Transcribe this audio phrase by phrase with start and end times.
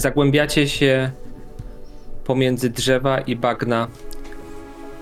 [0.00, 1.10] Zagłębiacie się
[2.24, 3.88] pomiędzy drzewa i bagna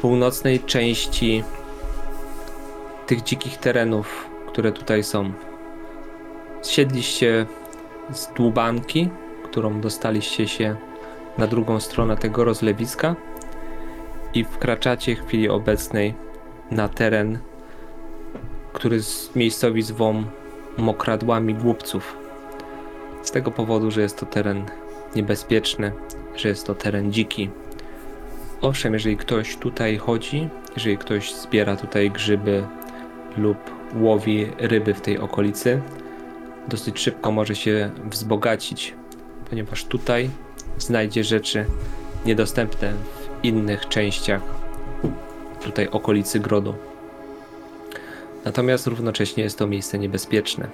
[0.00, 1.44] północnej części
[3.06, 5.32] tych dzikich terenów, które tutaj są.
[6.64, 7.46] Siedliście
[8.12, 9.08] z dłubanki,
[9.44, 10.76] którą dostaliście się
[11.38, 13.16] na drugą stronę tego rozlewiska
[14.34, 16.14] i wkraczacie w chwili obecnej
[16.70, 17.38] na teren,
[18.72, 19.00] który
[19.36, 20.24] miejscowi zwą
[20.78, 22.16] mokradłami głupców.
[23.22, 24.64] Z tego powodu, że jest to teren
[25.18, 25.92] niebezpieczny,
[26.36, 27.50] że jest to teren dziki.
[28.60, 32.64] Owszem, jeżeli ktoś tutaj chodzi, jeżeli ktoś zbiera tutaj grzyby
[33.36, 33.58] lub
[34.00, 35.80] łowi ryby w tej okolicy,
[36.68, 38.94] dosyć szybko może się wzbogacić,
[39.50, 40.30] ponieważ tutaj
[40.78, 41.64] znajdzie rzeczy
[42.26, 44.42] niedostępne w innych częściach
[45.62, 46.74] tutaj okolicy grodu.
[48.44, 50.68] Natomiast równocześnie jest to miejsce niebezpieczne.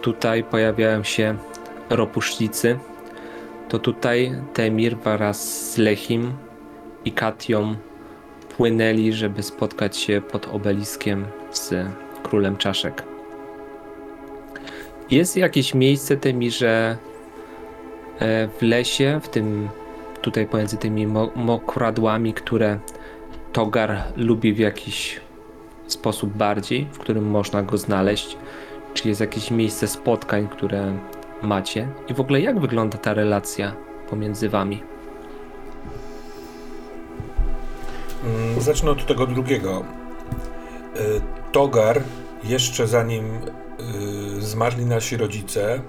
[0.00, 1.36] Tutaj pojawiają się
[1.90, 2.78] ropusznicy.
[3.68, 6.32] To tutaj Temir wraz z Lechim
[7.04, 7.74] i Katią
[8.56, 11.74] płynęli, żeby spotkać się pod obeliskiem z
[12.22, 13.02] królem czaszek.
[15.10, 16.96] Jest jakieś miejsce, Temirze,
[18.18, 19.68] e, w lesie, w tym
[20.22, 22.78] tutaj pomiędzy tymi mokradłami, które
[23.52, 25.20] Togar lubi w jakiś
[25.86, 28.36] sposób bardziej, w którym można go znaleźć?
[28.94, 30.98] Czy jest jakieś miejsce spotkań, które
[31.42, 31.88] macie?
[32.08, 33.76] I w ogóle jak wygląda ta relacja
[34.10, 34.82] pomiędzy wami?
[38.24, 39.84] Mm, zacznę od tego drugiego.
[40.96, 40.98] E,
[41.52, 42.02] Togar,
[42.44, 43.40] jeszcze zanim e,
[44.40, 45.80] zmarli nasi rodzice, e,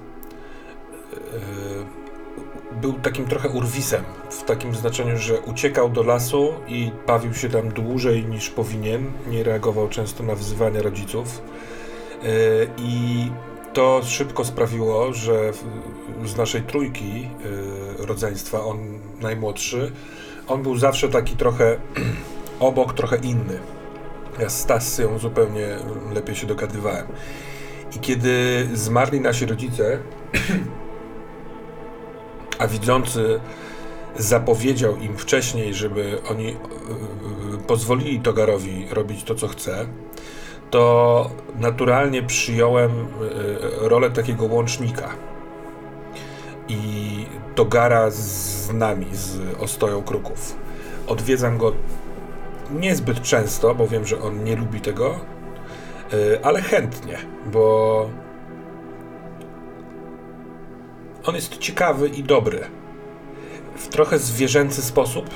[2.81, 7.69] był takim trochę urwisem, w takim znaczeniu, że uciekał do lasu i bawił się tam
[7.69, 11.41] dłużej niż powinien, nie reagował często na wzywania rodziców.
[12.77, 13.29] I
[13.77, 15.51] to szybko sprawiło, że
[16.25, 17.29] z naszej trójki
[17.97, 19.91] rodzeństwa, on najmłodszy,
[20.47, 21.77] on był zawsze taki trochę
[22.59, 23.59] obok, trochę inny.
[24.39, 25.77] Ja z Tassją zupełnie
[26.13, 27.07] lepiej się dogadywałem.
[27.95, 29.99] I kiedy zmarli nasi rodzice,
[32.59, 33.39] a widzący
[34.15, 36.57] zapowiedział im wcześniej, żeby oni e, e,
[37.67, 39.87] pozwolili Togarowi robić to, co chce,
[40.69, 45.09] to naturalnie przyjąłem e, rolę takiego łącznika.
[46.67, 50.55] I Togara z nami, z Ostoją Kruków.
[51.07, 51.73] Odwiedzam go
[52.71, 55.19] niezbyt często, bo wiem, że on nie lubi tego,
[56.43, 58.09] ale chętnie, bo
[61.25, 62.59] on jest ciekawy i dobry.
[63.75, 65.29] W trochę zwierzęcy sposób.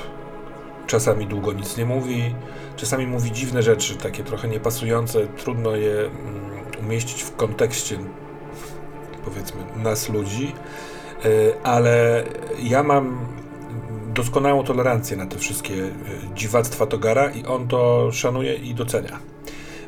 [0.86, 2.34] Czasami długo nic nie mówi,
[2.82, 5.26] czasami mówi dziwne rzeczy, takie trochę niepasujące.
[5.26, 6.10] Trudno je mm,
[6.80, 7.98] umieścić w kontekście,
[9.24, 10.52] powiedzmy, nas ludzi,
[11.24, 11.28] e,
[11.66, 12.24] ale
[12.62, 13.26] ja mam
[14.14, 15.90] doskonałą tolerancję na te wszystkie e,
[16.34, 19.18] dziwactwa Togara i on to szanuje i docenia.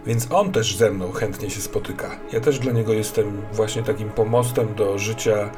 [0.06, 2.20] Więc on też ze mną chętnie się spotyka.
[2.32, 5.50] Ja też dla niego jestem właśnie takim pomostem do życia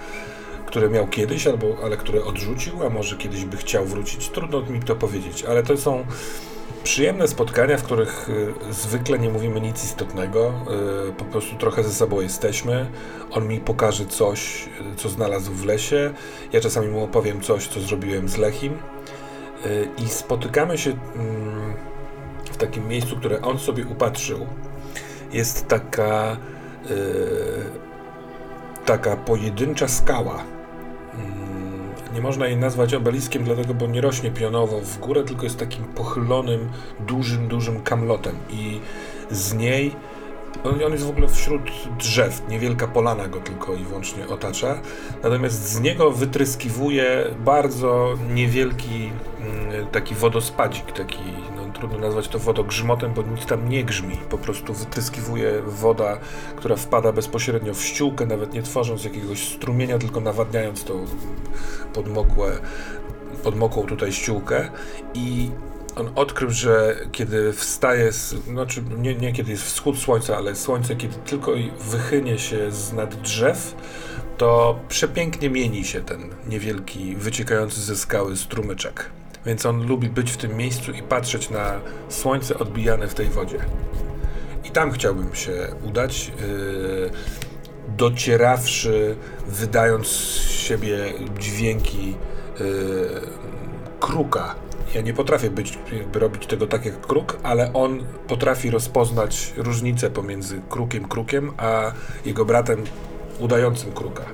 [0.67, 4.29] które miał kiedyś, albo, ale które odrzucił, a może kiedyś by chciał wrócić.
[4.29, 6.05] Trudno mi to powiedzieć, ale to są
[6.87, 10.55] przyjemne spotkania, w których y, zwykle nie mówimy nic istotnego,
[11.09, 12.87] y, po prostu trochę ze sobą jesteśmy.
[13.31, 16.15] On mi pokaże coś, y, co znalazł w lesie,
[16.53, 18.79] ja czasami mu opowiem coś, co zrobiłem z Lechim
[19.99, 21.75] i spotykamy się mm,
[22.53, 24.47] w takim miejscu, które on sobie upatrzył.
[25.33, 26.37] Jest taka
[28.85, 30.45] taka pojedyncza skała,
[32.17, 35.85] nie można jej nazwać obeliskiem, dlatego, bo nie rośnie pionowo w górę, tylko jest takim
[35.85, 36.69] pochylonym,
[37.01, 38.37] dużym, dużym kamlotem.
[38.51, 38.81] I
[39.31, 39.97] z niej
[40.65, 41.63] on jest w ogóle wśród
[41.99, 44.81] drzew, niewielka polana go tylko i wyłącznie otacza,
[45.23, 49.11] natomiast z niego wytryskiwuje bardzo niewielki
[49.41, 51.23] mm, taki wodospadzik, taki
[51.79, 54.17] trudno nazwać to wodogrzmotem, bo nic tam nie grzmi.
[54.31, 56.19] Po prostu wytryskiwuje woda,
[56.57, 61.05] która wpada bezpośrednio w ściółkę, nawet nie tworząc jakiegoś strumienia, tylko nawadniając tą
[61.93, 62.59] podmokłe,
[63.43, 64.71] podmokłą tutaj ściółkę.
[65.15, 65.51] I
[65.97, 71.15] on odkrył, że kiedy wstaje, znaczy nie, nie kiedy jest wschód słońca, ale słońce, kiedy
[71.15, 73.75] tylko wychynie się z nad drzew,
[74.39, 79.11] to przepięknie mieni się ten niewielki, wyciekający ze skały strumyczek
[79.47, 83.59] więc on lubi być w tym miejscu i patrzeć na słońce odbijane w tej wodzie.
[84.65, 85.53] I tam chciałbym się
[85.83, 87.11] udać, yy,
[87.97, 89.17] docierawszy,
[89.47, 90.99] wydając z siebie
[91.39, 92.67] dźwięki yy,
[94.01, 94.55] kruka.
[94.95, 100.11] Ja nie potrafię być, jakby robić tego tak jak kruk, ale on potrafi rozpoznać różnicę
[100.11, 101.93] pomiędzy krukiem krukiem, a
[102.25, 102.85] jego bratem
[103.39, 104.25] udającym kruka.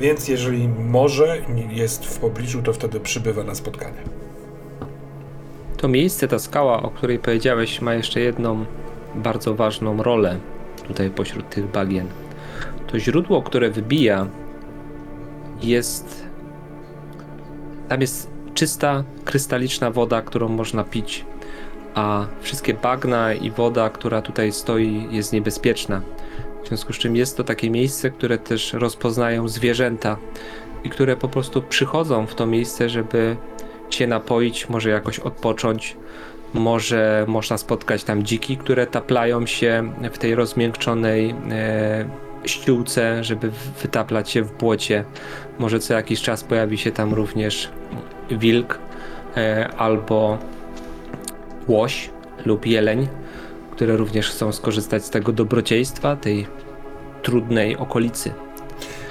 [0.00, 1.38] Więc jeżeli może
[1.70, 4.29] jest w pobliżu, to wtedy przybywa na spotkanie.
[5.80, 8.64] To miejsce, ta skała, o której powiedziałeś, ma jeszcze jedną
[9.14, 10.38] bardzo ważną rolę
[10.86, 12.06] tutaj pośród tych bagien.
[12.86, 14.26] To źródło, które wybija,
[15.62, 16.26] jest.
[17.88, 21.24] Tam jest czysta, krystaliczna woda, którą można pić,
[21.94, 26.02] a wszystkie bagna i woda, która tutaj stoi, jest niebezpieczna.
[26.64, 30.16] W związku z czym jest to takie miejsce, które też rozpoznają zwierzęta
[30.84, 33.36] i które po prostu przychodzą w to miejsce, żeby
[33.94, 35.96] się napoić, może jakoś odpocząć.
[36.54, 42.04] Może można spotkać tam dziki, które taplają się w tej rozmiękczonej e,
[42.44, 43.50] ściółce, żeby
[43.82, 45.04] wytaplać się w błocie.
[45.58, 47.68] Może co jakiś czas pojawi się tam również
[48.30, 48.78] wilk
[49.36, 50.38] e, albo
[51.68, 52.10] łoś
[52.44, 53.08] lub jeleń,
[53.70, 56.46] które również chcą skorzystać z tego dobrodziejstwa, tej
[57.22, 58.32] trudnej okolicy.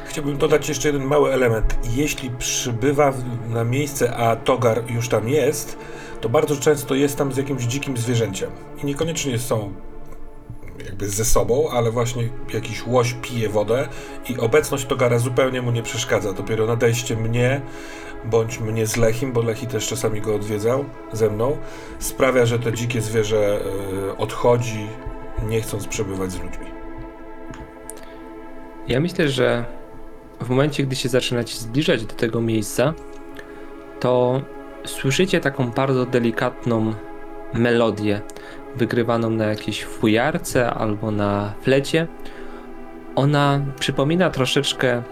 [0.09, 1.77] Chciałbym dodać jeszcze jeden mały element.
[1.95, 3.13] Jeśli przybywa
[3.49, 5.77] na miejsce, a togar już tam jest,
[6.21, 8.49] to bardzo często jest tam z jakimś dzikim zwierzęciem.
[8.83, 9.73] I niekoniecznie są
[10.85, 13.87] jakby ze sobą, ale właśnie jakiś łoś pije wodę
[14.29, 16.33] i obecność togara zupełnie mu nie przeszkadza.
[16.33, 17.61] Dopiero nadejście mnie,
[18.25, 21.57] bądź mnie z Lechim, bo Lechi też czasami go odwiedzał ze mną,
[21.99, 23.59] sprawia, że to dzikie zwierzę
[24.09, 24.87] y, odchodzi,
[25.47, 26.65] nie chcąc przebywać z ludźmi.
[28.87, 29.78] Ja myślę, że
[30.41, 32.93] w momencie, gdy się zaczynacie zbliżać do tego miejsca,
[33.99, 34.41] to
[34.85, 36.93] słyszycie taką bardzo delikatną
[37.53, 38.21] melodię
[38.75, 42.07] wygrywaną na jakiejś fujarce albo na flecie.
[43.15, 45.03] Ona przypomina troszeczkę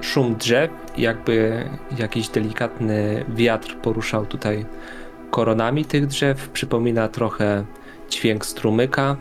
[0.00, 1.68] szum drzew, jakby
[1.98, 4.66] jakiś delikatny wiatr poruszał tutaj
[5.30, 6.48] koronami tych drzew.
[6.48, 7.64] Przypomina trochę
[8.10, 9.16] dźwięk strumyka.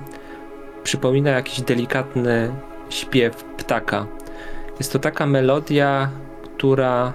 [0.83, 2.51] Przypomina jakiś delikatny
[2.89, 4.07] śpiew ptaka.
[4.79, 6.09] Jest to taka melodia,
[6.43, 7.13] która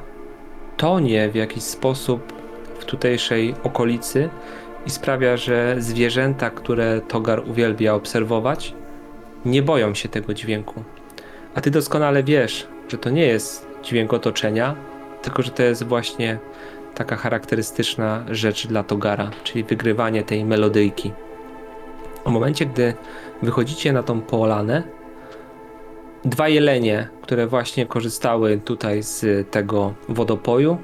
[0.76, 2.32] tonie w jakiś sposób
[2.78, 4.28] w tutejszej okolicy
[4.86, 8.74] i sprawia, że zwierzęta, które Togar uwielbia obserwować,
[9.44, 10.82] nie boją się tego dźwięku.
[11.54, 14.74] A ty doskonale wiesz, że to nie jest dźwięk otoczenia,
[15.22, 16.38] tylko że to jest właśnie
[16.94, 21.12] taka charakterystyczna rzecz dla Togara, czyli wygrywanie tej melodyjki.
[22.26, 22.94] W momencie, gdy
[23.42, 24.82] wychodzicie na tą polanę,
[26.24, 30.78] dwa jelenie, które właśnie korzystały tutaj z tego wodopoju,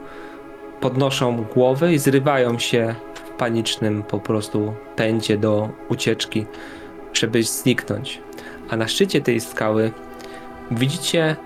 [0.81, 6.47] podnoszą głowy i zrywają się w panicznym po prostu pędzie do ucieczki,
[7.13, 8.21] żeby zniknąć.
[8.71, 9.91] A na szczycie tej skały
[10.71, 11.37] widzicie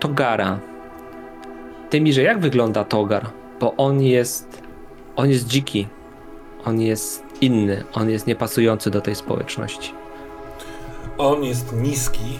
[0.00, 0.58] Togara.
[1.90, 3.26] Tymi, że jak wygląda Togar?
[3.60, 4.62] Bo on jest
[5.16, 5.86] on jest dziki.
[6.64, 9.92] On jest inny, on jest niepasujący do tej społeczności.
[11.18, 12.38] On jest niski,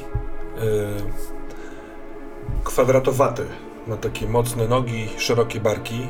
[2.64, 3.46] kwadratowaty.
[3.86, 6.08] Ma takie mocne nogi, szerokie barki,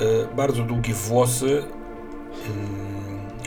[0.00, 1.64] y, bardzo długie włosy.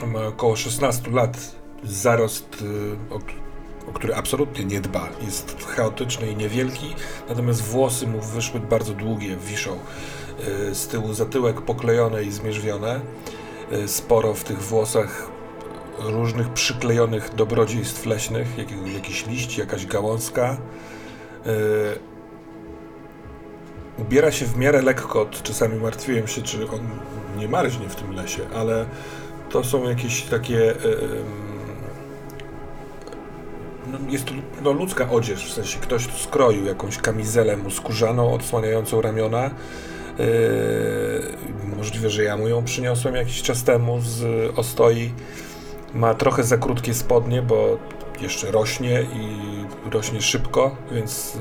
[0.01, 1.55] Mm, ma około 16 lat.
[1.83, 3.15] Zarost, y,
[3.89, 5.09] o który absolutnie nie dba.
[5.21, 6.95] Jest chaotyczny i niewielki,
[7.29, 9.79] natomiast włosy mu wyszły bardzo długie, wiszą.
[10.73, 13.01] Z tyłu zatyłek poklejone i zmierzwione.
[13.87, 15.30] Sporo w tych włosach
[15.99, 18.47] różnych przyklejonych dobrodziejstw leśnych,
[18.93, 20.57] jakiś liść, jakaś gałązka.
[21.45, 21.51] Yy,
[23.97, 26.79] ubiera się w miarę lekko, czasami martwiłem się, czy on
[27.37, 28.85] nie marznie w tym lesie, ale
[29.49, 30.53] to są jakieś takie...
[30.53, 30.75] Yy,
[33.87, 34.31] no, jest to
[34.61, 39.49] no, ludzka odzież, w sensie ktoś skroił jakąś kamizelę mu skórzaną, odsłaniającą ramiona.
[40.19, 40.25] Yy,
[41.77, 44.23] możliwe, że ja mu ją przyniosłem jakiś czas temu z
[44.55, 45.11] ostoi.
[45.93, 47.77] Ma trochę za krótkie spodnie, bo
[48.21, 49.35] jeszcze rośnie i
[49.91, 51.39] rośnie szybko, więc y,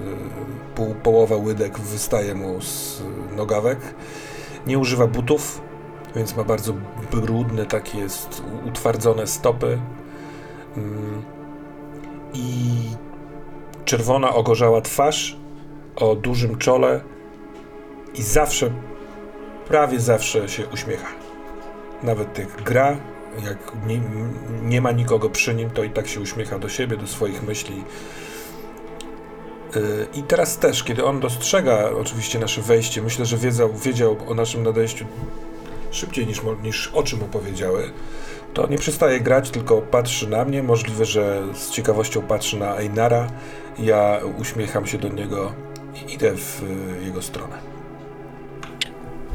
[0.75, 3.03] pół, połowa łydek wystaje mu z
[3.37, 3.79] nogawek.
[4.67, 5.61] Nie używa butów,
[6.17, 6.75] więc ma bardzo
[7.11, 9.79] brudne, takie jest utwardzone stopy.
[10.77, 11.23] Mm.
[12.35, 12.81] I
[13.85, 15.37] czerwona, ogorzała twarz
[15.97, 17.01] o dużym czole
[18.15, 18.71] i zawsze,
[19.69, 21.09] prawie zawsze się uśmiecha.
[22.03, 22.97] Nawet jak gra,
[23.45, 24.01] jak nie,
[24.63, 27.85] nie, ma nikogo przy nim, to i tak się uśmiecha do siebie, do swoich myśli.
[29.77, 34.35] Y, I teraz też, kiedy on dostrzega oczywiście nasze wejście, myślę, że wiedział, wiedział o
[34.35, 35.05] naszym nadejściu
[35.91, 37.91] szybciej niż, niż oczy mu powiedziały,
[38.55, 40.63] to nie przestaje grać, tylko patrzy na mnie.
[40.63, 43.27] Możliwe, że z ciekawością patrzy na Einara.
[43.79, 45.53] Ja uśmiecham się do niego
[45.95, 47.59] i idę w y, jego stronę.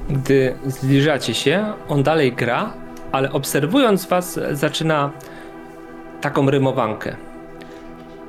[0.10, 2.74] Gdy zbliżacie się, on dalej gra,
[3.16, 5.12] ale obserwując was, zaczyna
[6.22, 7.16] taką rymowankę.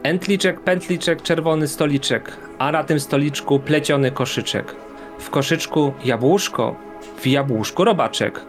[0.02, 4.75] Entliczek, pętliczek, czerwony stoliczek, a na tym stoliczku pleciony koszyczek.
[5.19, 6.76] W koszyczku jabłuszko,
[7.16, 8.40] w jabłuszku robaczek.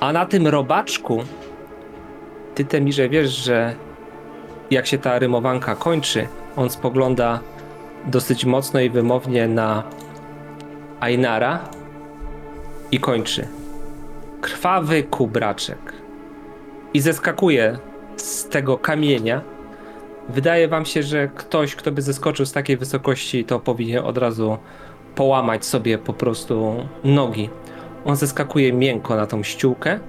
[0.00, 1.24] A na tym robaczku
[2.54, 3.74] ty Temirze wiesz, że
[4.70, 7.40] jak się ta rymowanka kończy, on spogląda
[8.04, 9.82] dosyć mocno i wymownie na
[11.00, 11.68] Ainara
[12.92, 13.55] i kończy.
[14.46, 15.78] Krwawy kubraczek.
[16.94, 17.78] I zeskakuje
[18.16, 19.40] z tego kamienia.
[20.28, 24.58] Wydaje wam się, że ktoś, kto by zeskoczył z takiej wysokości, to powinien od razu
[25.14, 27.50] połamać sobie po prostu nogi.
[28.04, 30.00] On zeskakuje miękko na tą ściółkę,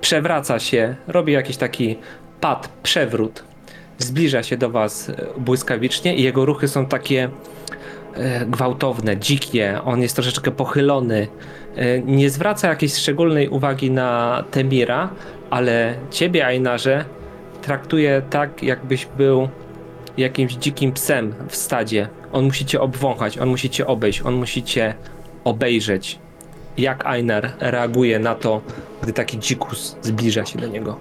[0.00, 1.98] przewraca się, robi jakiś taki
[2.40, 3.44] pad, przewrót.
[3.98, 7.30] Zbliża się do was błyskawicznie i jego ruchy są takie
[8.46, 9.80] gwałtowne, dzikie.
[9.84, 11.28] On jest troszeczkę pochylony.
[11.76, 15.08] E, Nie zwraca jakiejś szczególnej uwagi na Temira,
[15.50, 17.04] ale ciebie, Ainarze,
[17.62, 19.48] traktuje tak, jakbyś był
[20.16, 22.08] jakimś dzikim psem w stadzie.
[22.32, 24.94] On musi cię obwąchać, on musi cię obejść, on musi cię
[25.44, 26.18] obejrzeć.
[26.78, 28.60] Jak Einar reaguje na to,
[29.02, 30.96] gdy taki dzikus zbliża się do niego?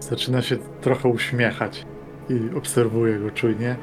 [0.00, 1.84] Zaczyna się trochę uśmiechać
[2.30, 3.76] i obserwuje go czujnie.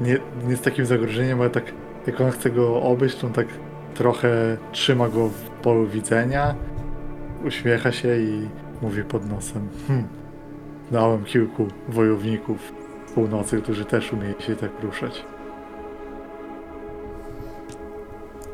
[0.00, 0.18] Nie,
[0.48, 1.64] nie z takim zagrożeniem, ale tak
[2.06, 3.46] jak on chce go obejść, to on tak
[3.94, 6.54] trochę trzyma go w polu widzenia,
[7.44, 8.48] uśmiecha się i
[8.82, 9.68] mówi pod nosem.
[9.88, 10.04] Hm,
[10.90, 12.72] znałem kilku wojowników
[13.06, 15.24] z północy, którzy też umieli się tak ruszać.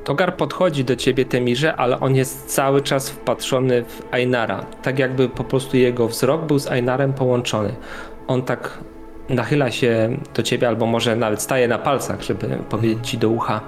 [0.04, 4.66] Togar podchodzi do ciebie, Temirze, ale on jest cały czas wpatrzony w Ainara.
[4.82, 7.76] Tak jakby po prostu jego wzrok był z Ainarem połączony.
[8.26, 8.78] On tak
[9.28, 13.60] nachyla się do ciebie, albo może nawet staje na palcach, żeby powiedzieć ci do ucha.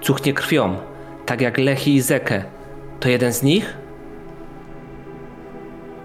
[0.00, 0.76] Cuchnie krwią,
[1.26, 2.44] tak jak Lechi i Zekę.
[3.00, 3.76] To jeden z nich?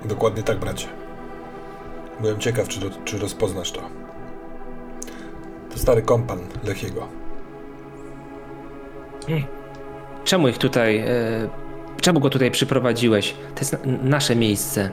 [0.05, 0.88] Dokładnie tak, bracie.
[2.22, 3.82] Byłem ciekaw, czy, czy rozpoznasz to.
[5.72, 7.08] To stary kompan Lechiego.
[10.24, 10.98] Czemu ich tutaj.
[10.98, 11.05] E,
[12.01, 13.32] czemu go tutaj przyprowadziłeś?
[13.55, 14.89] To jest n- nasze miejsce.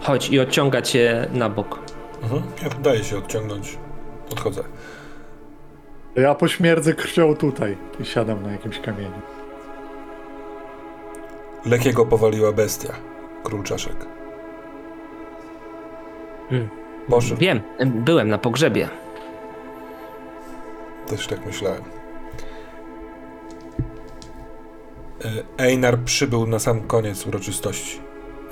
[0.00, 1.78] Chodź i odciąga cię na bok.
[2.22, 2.42] Mhm.
[2.62, 3.78] Ja daję się odciągnąć.
[4.32, 4.64] Odchodzę.
[6.16, 9.20] Ja pośmierdzę krwią tutaj i siadam na jakimś kamieniu.
[11.66, 12.92] Lechiego powaliła bestia.
[13.42, 13.96] Król czaszek.
[16.50, 16.68] Mm.
[17.08, 17.40] Poszedł.
[17.40, 18.88] Wiem, byłem na pogrzebie.
[21.06, 21.82] Też tak myślałem.
[25.24, 28.00] E, Einar przybył na sam koniec uroczystości.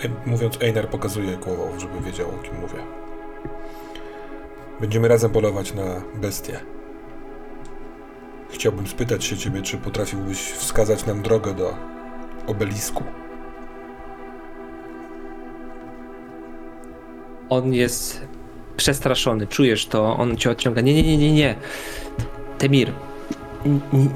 [0.04, 2.99] E, Mówiąc Einar pokazuje głową, żeby wiedział o kim mówię.
[4.80, 6.60] Będziemy razem polować na bestię.
[8.50, 11.76] Chciałbym spytać się ciebie, czy potrafiłbyś wskazać nam drogę do
[12.46, 13.04] obelisku.
[17.48, 18.20] On jest
[18.76, 20.80] przestraszony, czujesz to, on cię odciąga.
[20.80, 21.54] Nie, nie, nie, nie, nie.
[22.58, 22.92] Temir,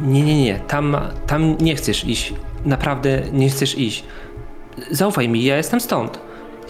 [0.02, 2.34] nie, nie, nie, tam, tam nie chcesz iść.
[2.64, 4.04] Naprawdę nie chcesz iść.
[4.90, 6.18] Zaufaj mi, ja jestem stąd.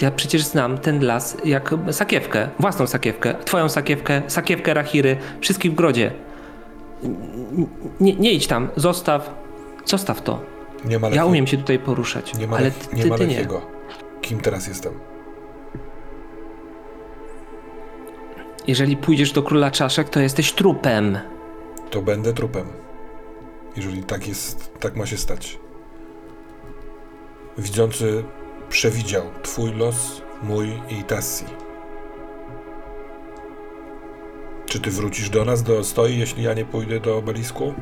[0.00, 5.74] Ja przecież znam ten las jak sakiewkę, własną sakiewkę, twoją sakiewkę, sakiewkę Rahiry, wszystkich w
[5.74, 6.12] grodzie.
[8.00, 9.34] Nie, nie idź tam, zostaw,
[9.84, 10.40] zostaw to.
[10.84, 11.26] Nie ma Ja Lechiego.
[11.26, 13.46] umiem się tutaj poruszać, Nie ma, ale ty, nie ty, ma ty nie.
[14.20, 14.92] Kim teraz jestem?
[18.66, 21.18] Jeżeli pójdziesz do króla czaszek, to jesteś trupem.
[21.90, 22.66] To będę trupem.
[23.76, 25.58] Jeżeli tak jest, tak ma się stać.
[27.58, 28.24] Widzący
[28.74, 31.44] przewidział twój los, mój i Tassi.
[34.66, 37.74] Czy ty wrócisz do nas, do stoi, jeśli ja nie pójdę do obelisku?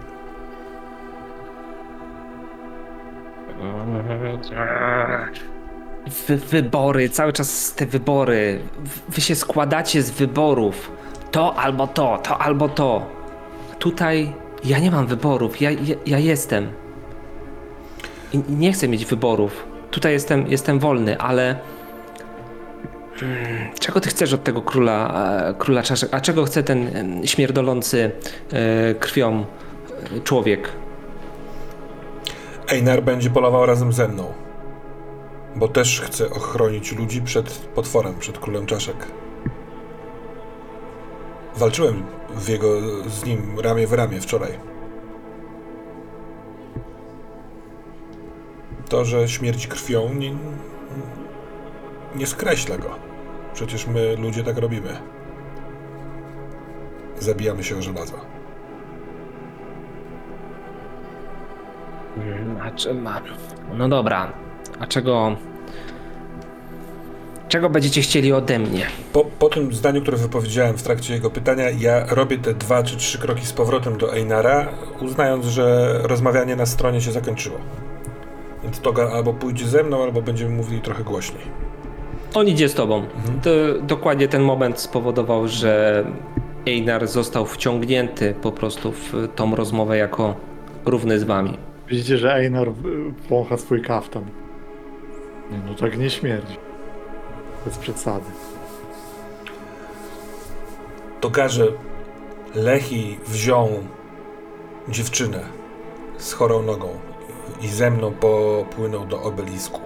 [6.26, 8.60] Wy, wybory, cały czas te wybory.
[9.08, 10.92] Wy się składacie z wyborów.
[11.30, 13.06] To albo to, to albo to.
[13.78, 14.34] Tutaj
[14.64, 16.72] ja nie mam wyborów, ja, ja, ja jestem.
[18.32, 19.71] I nie chcę mieć wyborów.
[19.92, 21.56] Tutaj jestem, jestem wolny, ale.
[23.22, 23.38] Mm,
[23.80, 25.14] Czego ty chcesz od tego króla,
[25.58, 26.14] króla czaszek?
[26.14, 26.90] A czego chce ten
[27.26, 28.10] śmierdolący
[28.52, 29.44] e, krwią
[30.16, 30.68] e, człowiek?
[32.68, 34.32] Einar będzie polował razem ze mną.
[35.56, 38.96] Bo też chce ochronić ludzi przed potworem, przed królem czaszek.
[41.56, 42.68] Walczyłem w jego,
[43.08, 44.71] z nim ramię w ramię wczoraj.
[48.92, 50.34] To, że śmierć krwią nie,
[52.14, 52.88] nie skreśla go.
[53.54, 54.96] Przecież my, ludzie, tak robimy.
[57.18, 58.16] Zabijamy się o żelazo.
[62.16, 63.20] Mm, A czy ma...
[63.74, 64.32] No dobra.
[64.80, 65.36] A czego.
[67.48, 68.86] Czego będziecie chcieli ode mnie?
[69.12, 72.96] Po, po tym zdaniu, które wypowiedziałem w trakcie jego pytania, ja robię te dwa czy
[72.96, 74.68] trzy kroki z powrotem do Einara,
[75.00, 77.58] uznając, że rozmawianie na stronie się zakończyło.
[78.62, 81.44] Więc Toga albo pójdzie ze mną, albo będziemy mówili trochę głośniej.
[82.34, 83.02] On idzie z tobą.
[83.42, 83.50] To,
[83.82, 86.04] dokładnie ten moment spowodował, że
[86.66, 90.34] Einar został wciągnięty po prostu w tą rozmowę jako
[90.84, 91.58] równy z wami.
[91.88, 92.72] Widzicie, że Einar
[93.30, 94.24] wącha swój kaftan.
[95.50, 96.56] Nie, no tak nie śmierdzi.
[97.64, 98.30] Bez przesady.
[101.20, 101.66] Togarze
[102.54, 103.68] Lechi wziął
[104.88, 105.40] dziewczynę
[106.18, 106.88] z chorą nogą
[107.62, 109.80] i ze mną popłynął do obelisku.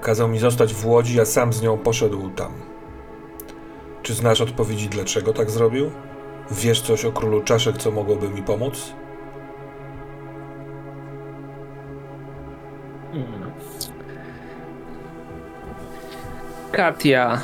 [0.00, 2.52] Kazał mi zostać w łodzi, a sam z nią poszedł tam.
[4.02, 5.90] Czy znasz odpowiedzi, dlaczego tak zrobił?
[6.50, 8.92] Wiesz coś o królu czaszek, co mogłoby mi pomóc?
[16.72, 17.40] Katia.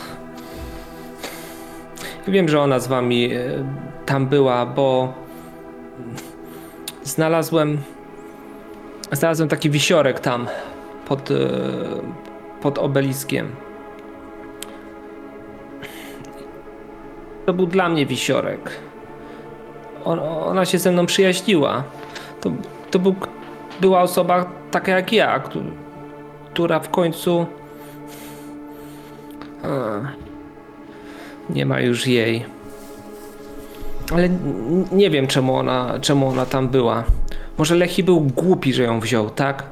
[2.28, 3.64] Wiem, że ona z wami e,
[4.06, 5.14] tam była, bo
[7.04, 7.78] znalazłem
[9.12, 10.46] znalazłem taki wisiorek tam
[11.08, 11.34] pod, e,
[12.60, 13.48] pod obeliskiem.
[17.46, 18.70] To był dla mnie wisiorek.
[20.04, 21.82] On, ona się ze mną przyjaźniła.
[22.40, 22.50] To,
[22.90, 23.14] to był,
[23.80, 25.62] była osoba taka jak ja, któ-
[26.52, 27.46] która w końcu
[29.64, 29.68] a,
[31.50, 32.44] nie ma już jej.
[34.12, 34.28] Ale
[34.92, 37.04] nie wiem, czemu ona, czemu ona tam była.
[37.58, 39.62] Może Lechi był głupi, że ją wziął, tak?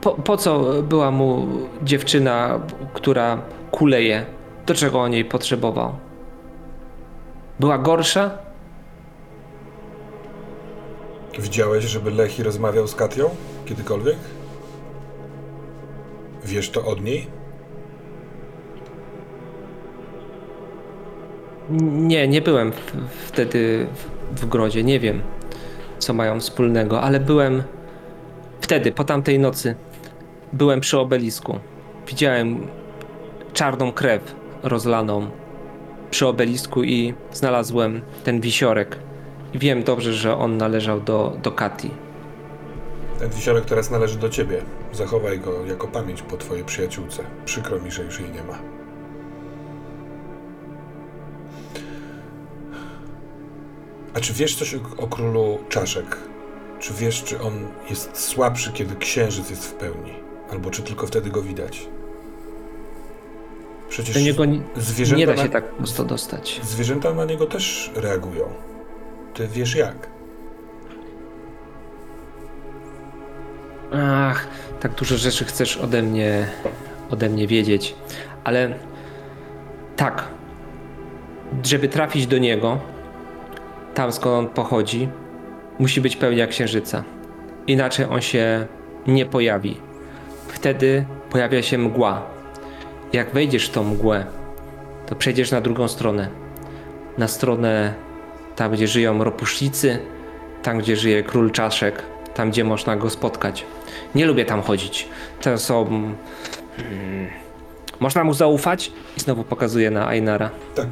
[0.00, 1.46] Po, po co była mu
[1.82, 2.60] dziewczyna,
[2.94, 4.26] która kuleje?
[4.66, 5.92] Do czego on jej potrzebował?
[7.60, 8.30] Była gorsza?
[11.38, 13.30] Widziałeś, żeby Lechi rozmawiał z Katią?
[13.66, 14.16] Kiedykolwiek?
[16.44, 17.26] Wiesz to od niej?
[21.90, 22.72] Nie, nie byłem
[23.26, 25.22] wtedy w, w grodzie, nie wiem
[25.98, 27.62] co mają wspólnego, ale byłem
[28.60, 29.74] wtedy, po tamtej nocy,
[30.52, 31.58] byłem przy obelisku.
[32.06, 32.66] Widziałem
[33.52, 35.30] czarną krew rozlaną
[36.10, 38.96] przy obelisku i znalazłem ten wisiorek.
[39.54, 41.90] Wiem dobrze, że on należał do, do Kati.
[43.18, 44.62] Ten wisiorek teraz należy do ciebie.
[44.92, 47.22] Zachowaj go jako pamięć po twojej przyjaciółce.
[47.44, 48.77] Przykro mi, że już jej nie ma.
[54.14, 56.16] A czy wiesz coś o, o królu czaszek?
[56.80, 57.52] Czy wiesz, czy on
[57.90, 60.12] jest słabszy, kiedy księżyc jest w pełni?
[60.50, 61.88] Albo czy tylko wtedy go widać?
[63.88, 66.60] Przecież Do niego nie, zwierzęta, nie da na, się tak prosto dostać.
[66.64, 68.48] zwierzęta na niego też reagują.
[69.34, 70.08] Ty wiesz jak?
[73.92, 74.48] Ach,
[74.80, 76.48] tak dużo rzeczy chcesz ode mnie,
[77.10, 77.94] ode mnie wiedzieć,
[78.44, 78.74] ale
[79.96, 80.24] tak,
[81.62, 82.78] żeby trafić do niego,
[83.98, 85.08] tam skąd on pochodzi,
[85.78, 87.04] musi być pełnia księżyca.
[87.66, 88.66] Inaczej on się
[89.06, 89.76] nie pojawi.
[90.48, 92.22] Wtedy pojawia się mgła.
[93.12, 94.26] Jak wejdziesz w tą mgłę,
[95.06, 96.28] to przejdziesz na drugą stronę.
[97.18, 97.94] Na stronę
[98.56, 99.98] tam, gdzie żyją ropusznicy,
[100.62, 102.02] tam, gdzie żyje król czaszek,
[102.34, 103.66] tam, gdzie można go spotkać.
[104.14, 105.08] Nie lubię tam chodzić.
[105.40, 105.86] To są.
[105.86, 106.14] mm,
[108.00, 108.92] Można mu zaufać?
[109.16, 110.50] I znowu pokazuje na Ainara.
[110.74, 110.86] Tak.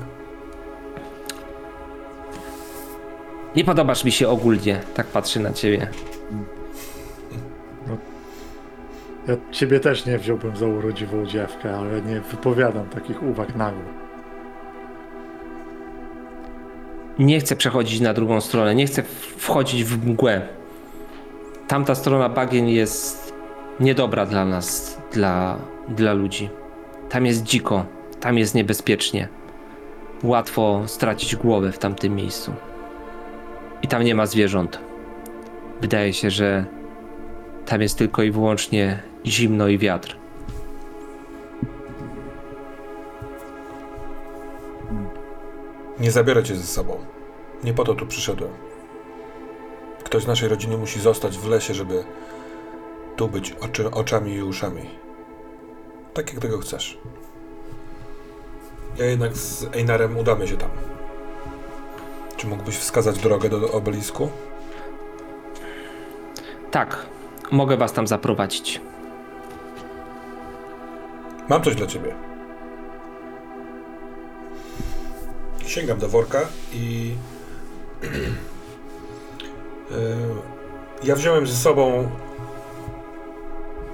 [3.57, 5.89] Nie podobasz mi się ogólnie, tak patrzy na ciebie.
[9.29, 13.83] Ja ciebie też nie wziąłbym za urodziwą dziewkę, ale nie wypowiadam takich uwag nagło.
[17.19, 19.03] Nie chcę przechodzić na drugą stronę, nie chcę
[19.37, 20.43] wchodzić w mgłę.
[21.69, 23.33] Tamta strona bagien jest
[23.81, 26.51] niedobra dla nas, dla, dla ludzi.
[27.11, 27.85] Tam jest dziko,
[28.21, 29.29] tam jest niebezpiecznie.
[30.23, 32.53] Łatwo stracić głowę w tamtym miejscu.
[33.83, 34.79] I tam nie ma zwierząt.
[35.81, 36.65] Wydaje się, że
[37.67, 40.17] tam jest tylko i wyłącznie zimno i wiatr.
[46.01, 46.99] Nie zabiorę cię ze sobą.
[47.65, 48.51] Nie po to tu przyszedłem.
[50.05, 52.05] Ktoś z naszej rodziny musi zostać w lesie, żeby
[53.17, 54.83] tu być oczy, oczami i uszami.
[56.15, 56.99] Tak jak tego chcesz.
[58.99, 60.71] Ja jednak z Einarem udamy się tam.
[62.37, 64.31] Czy mógłbyś wskazać drogę do obelisku?
[66.71, 67.07] Tak,
[67.51, 68.81] mogę was tam zaprowadzić.
[71.49, 72.15] Mam coś dla ciebie.
[75.67, 76.41] Sięgam do worka
[76.73, 77.15] i.
[78.03, 78.09] Yy,
[81.09, 82.11] ja wziąłem ze sobą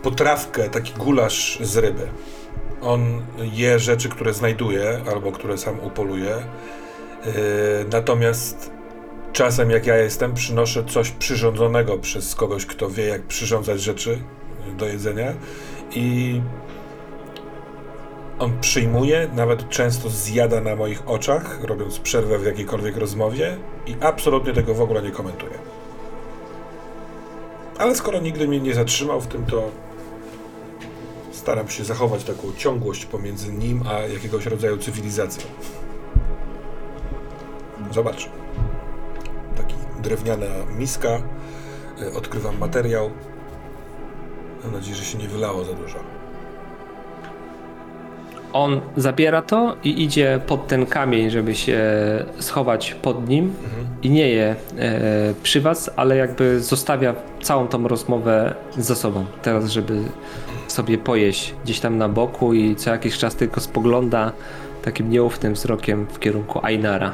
[0.02, 2.08] potrawkę, taki gulasz z ryby.
[2.82, 6.42] On je rzeczy, które znajduje albo które sam upoluje.
[7.26, 7.32] Yy,
[7.92, 8.70] natomiast
[9.32, 14.18] czasem, jak ja jestem, przynoszę coś przyrządzonego przez kogoś, kto wie, jak przyrządzać rzeczy
[14.78, 15.32] do jedzenia.
[15.94, 16.40] I
[18.38, 23.56] on przyjmuje, nawet często zjada na moich oczach, robiąc przerwę w jakiejkolwiek rozmowie
[23.86, 25.58] i absolutnie tego w ogóle nie komentuje.
[27.78, 29.70] Ale skoro nigdy mnie nie zatrzymał w tym, to
[31.32, 35.46] staram się zachować taką ciągłość pomiędzy nim a jakiegoś rodzaju cywilizacją.
[37.92, 38.28] Zobacz.
[39.56, 40.46] Taki drewniana
[40.78, 41.22] miska.
[42.02, 43.10] Y, Odkrywam materiał.
[44.64, 45.98] Mam nadzieję, że się nie wylało za dużo.
[48.52, 51.80] On zabiera to i idzie pod ten kamień, żeby się
[52.38, 53.54] schować pod nim
[54.02, 59.24] i nie je e, przy was, ale jakby zostawia całą tą rozmowę za sobą.
[59.42, 60.02] Teraz, żeby
[60.68, 64.32] sobie pojeść gdzieś tam na boku i co jakiś czas tylko spogląda
[64.82, 67.12] takim nieufnym wzrokiem w kierunku Ainara.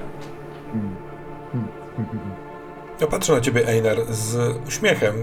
[3.01, 5.15] Ja patrzę na ciebie, Einar, z uśmiechem.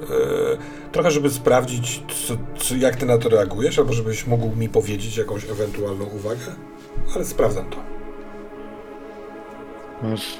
[0.00, 0.58] Yy,
[0.92, 5.16] trochę, żeby sprawdzić, co, co, jak ty na to reagujesz, albo żebyś mógł mi powiedzieć
[5.16, 6.54] jakąś ewentualną uwagę.
[7.14, 7.76] Ale sprawdzam to.
[10.02, 10.38] Masz...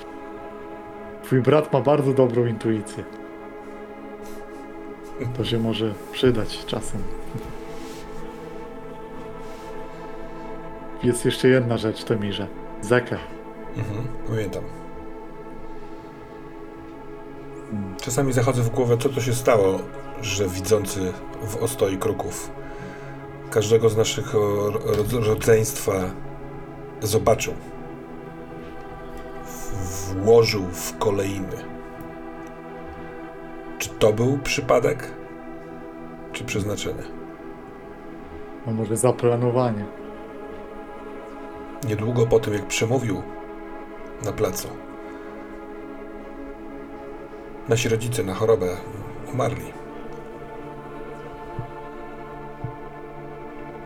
[1.22, 3.04] Twój brat ma bardzo dobrą intuicję.
[5.36, 7.02] To się może przydać czasem.
[11.02, 12.46] Jest jeszcze jedna rzecz, Temirze.
[12.80, 13.33] Zekę.
[13.76, 14.62] Mhm, pamiętam.
[18.00, 19.78] Czasami zachodzę w głowę, co to się stało,
[20.22, 21.12] że widzący
[21.46, 22.50] w ostoi kruków
[23.50, 24.34] każdego z naszych
[25.26, 25.92] rodzeństwa
[27.02, 27.54] zobaczył.
[30.14, 31.56] Włożył w kolejny.
[33.78, 35.12] Czy to był przypadek?
[36.32, 37.02] Czy przeznaczenie?
[38.66, 39.84] A może zaplanowanie.
[41.88, 43.22] Niedługo po tym, jak przemówił
[44.24, 44.68] na placu,
[47.68, 48.76] nasi rodzice na chorobę
[49.32, 49.72] umarli.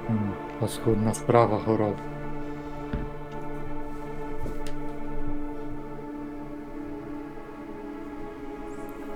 [0.09, 2.03] Hmm, paskudna sprawa choroby.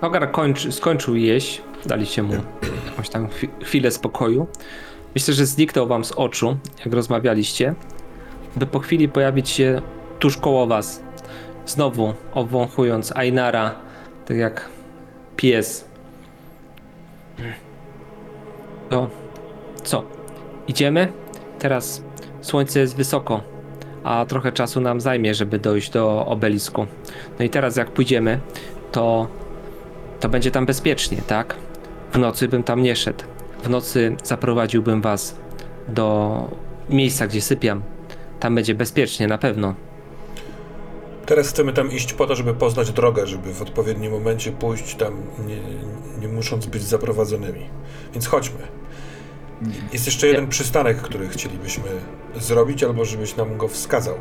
[0.00, 2.34] Ogar kończy, skończył jeść, daliście mu
[2.86, 4.46] jakąś tam chwi- chwilę spokoju.
[5.14, 7.74] Myślę, że zniknął wam z oczu, jak rozmawialiście,
[8.56, 9.82] by po chwili pojawić się
[10.18, 11.02] tuż koło was.
[11.66, 13.74] Znowu obwąchując Ainara,
[14.26, 14.68] tak jak
[15.36, 15.84] pies.
[18.90, 19.10] To
[19.82, 20.04] co?
[20.68, 21.12] Idziemy?
[21.58, 22.02] Teraz
[22.40, 23.40] słońce jest wysoko,
[24.04, 26.86] a trochę czasu nam zajmie, żeby dojść do obelisku.
[27.38, 28.40] No i teraz jak pójdziemy,
[28.92, 29.28] to
[30.20, 31.54] to będzie tam bezpiecznie, tak?
[32.12, 33.24] W nocy bym tam nie szedł.
[33.62, 35.36] W nocy zaprowadziłbym was
[35.88, 36.48] do
[36.88, 37.82] miejsca, gdzie sypiam.
[38.40, 39.74] Tam będzie bezpiecznie, na pewno.
[41.32, 45.22] Teraz chcemy tam iść po to, żeby poznać drogę, żeby w odpowiednim momencie pójść tam,
[45.46, 45.56] nie,
[46.20, 47.66] nie musząc być zaprowadzonymi.
[48.12, 48.58] Więc chodźmy.
[49.92, 51.84] Jest jeszcze jeden przystanek, który chcielibyśmy
[52.36, 54.14] zrobić, albo żebyś nam go wskazał.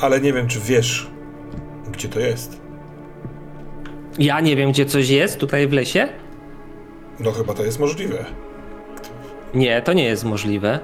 [0.00, 1.10] Ale nie wiem, czy wiesz,
[1.92, 2.60] gdzie to jest.
[4.18, 6.08] Ja nie wiem, gdzie coś jest tutaj w lesie?
[7.20, 8.24] No chyba to jest możliwe.
[9.54, 10.80] Nie, to nie jest możliwe.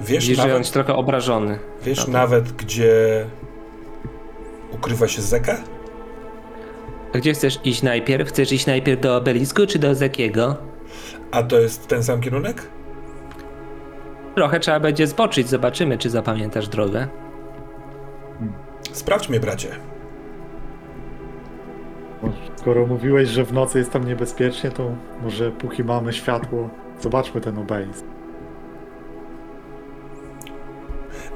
[0.00, 1.58] Wiesz, Widzisz, że on nawet, jest trochę obrażony.
[1.82, 3.24] wiesz nawet, gdzie
[4.72, 5.56] ukrywa się Zeka?
[7.14, 8.28] A Gdzie chcesz iść najpierw?
[8.28, 10.56] Chcesz iść najpierw do obelisku czy do Zekiego?
[11.30, 12.62] A to jest ten sam kierunek?
[14.34, 17.08] Trochę trzeba będzie zboczyć, zobaczymy, czy zapamiętasz drogę.
[18.92, 19.68] Sprawdź mnie, bracie.
[22.22, 24.90] No, Skoro mówiłeś, że w nocy jest tam niebezpiecznie, to
[25.22, 28.04] może póki mamy światło, zobaczmy ten obelisk.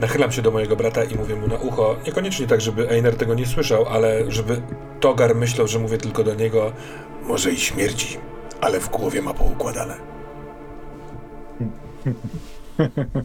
[0.00, 3.34] Nachylam się do mojego brata i mówię mu na ucho, niekoniecznie tak, żeby Einer tego
[3.34, 4.62] nie słyszał, ale żeby
[5.00, 6.72] Togar myślał, że mówię tylko do niego,
[7.22, 8.18] może i śmierci,
[8.60, 9.96] ale w głowie ma poukładane.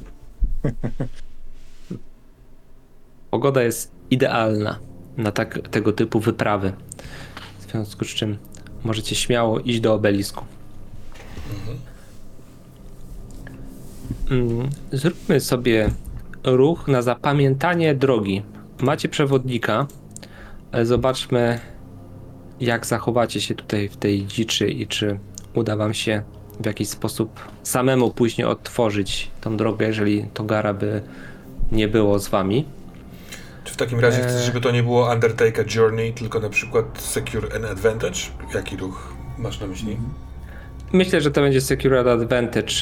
[3.32, 4.79] Pogoda jest idealna
[5.17, 6.73] na tak, tego typu wyprawy.
[7.60, 8.38] W związku z czym
[8.84, 10.45] możecie śmiało iść do obelisku.
[14.32, 15.89] Mm, Zróbmy sobie
[16.43, 18.43] ruch na zapamiętanie drogi.
[18.82, 19.88] Macie przewodnika.
[20.71, 21.60] E, Zobaczmy,
[22.60, 25.19] jak zachowacie się tutaj w tej dziczy i czy
[25.54, 26.23] uda wam się
[26.60, 31.02] w jakiś sposób samemu później odtworzyć tą drogę, jeżeli Togara by
[31.71, 32.65] nie było z wami.
[33.63, 34.30] Czy w takim razie Eee.
[34.30, 38.19] chcesz, żeby to nie było Undertaker Journey, tylko na przykład Secure and Advantage?
[38.56, 39.97] Jaki ruch masz na myśli?
[40.93, 42.73] Myślę, że to będzie Security Advantage.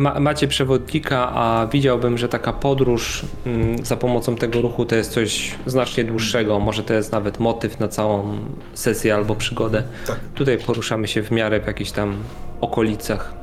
[0.00, 5.12] Ma, macie przewodnika, a widziałbym, że taka podróż mm, za pomocą tego ruchu to jest
[5.12, 6.60] coś znacznie dłuższego.
[6.60, 8.38] Może to jest nawet motyw na całą
[8.74, 9.82] sesję albo przygodę.
[10.06, 10.16] Tak.
[10.34, 12.16] Tutaj poruszamy się w miarę w jakichś tam
[12.60, 13.34] okolicach.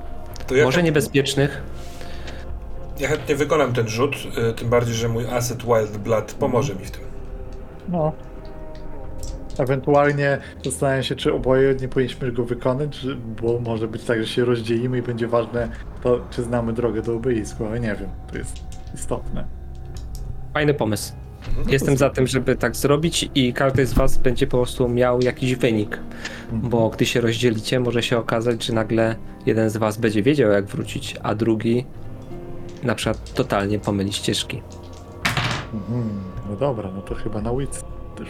[0.47, 1.61] To ja, Może niebezpiecznych.
[2.99, 4.15] ja chętnie wykonam ten rzut,
[4.49, 7.01] y, tym bardziej, że mój asset Wild Blood pomoże mi w tym.
[7.89, 8.11] No.
[9.57, 14.27] Ewentualnie zastanawiam się, czy oboje nie powinniśmy go wykonać, czy, bo może być tak, że
[14.27, 15.69] się rozdzielimy i będzie ważne
[16.03, 18.59] to, czy znamy drogę do obelisku, ale nie wiem, to jest
[18.95, 19.45] istotne.
[20.53, 21.13] Fajny pomysł.
[21.67, 25.55] Jestem za tym, żeby tak zrobić i każdy z was będzie po prostu miał jakiś
[25.55, 25.99] wynik.
[26.51, 30.65] Bo gdy się rozdzielicie, może się okazać, że nagle jeden z was będzie wiedział, jak
[30.65, 31.85] wrócić, a drugi
[32.83, 34.61] na przykład totalnie pomyli ścieżki.
[35.73, 36.09] Mhm.
[36.49, 37.83] No dobra, no to chyba na Wits
[38.17, 38.27] też.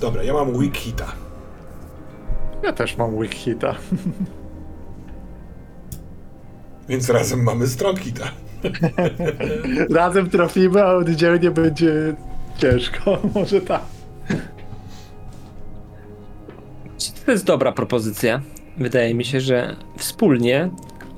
[0.00, 1.06] Dobra, ja mam weak hita.
[2.62, 3.74] Ja też mam weak hita.
[6.88, 8.24] Więc razem mamy strong hita.
[9.94, 12.14] Razem trafimy, a oddzielnie będzie
[12.58, 13.18] ciężko.
[13.34, 13.82] Może tak.
[17.26, 18.42] To jest dobra propozycja.
[18.76, 20.70] Wydaje mi się, że wspólnie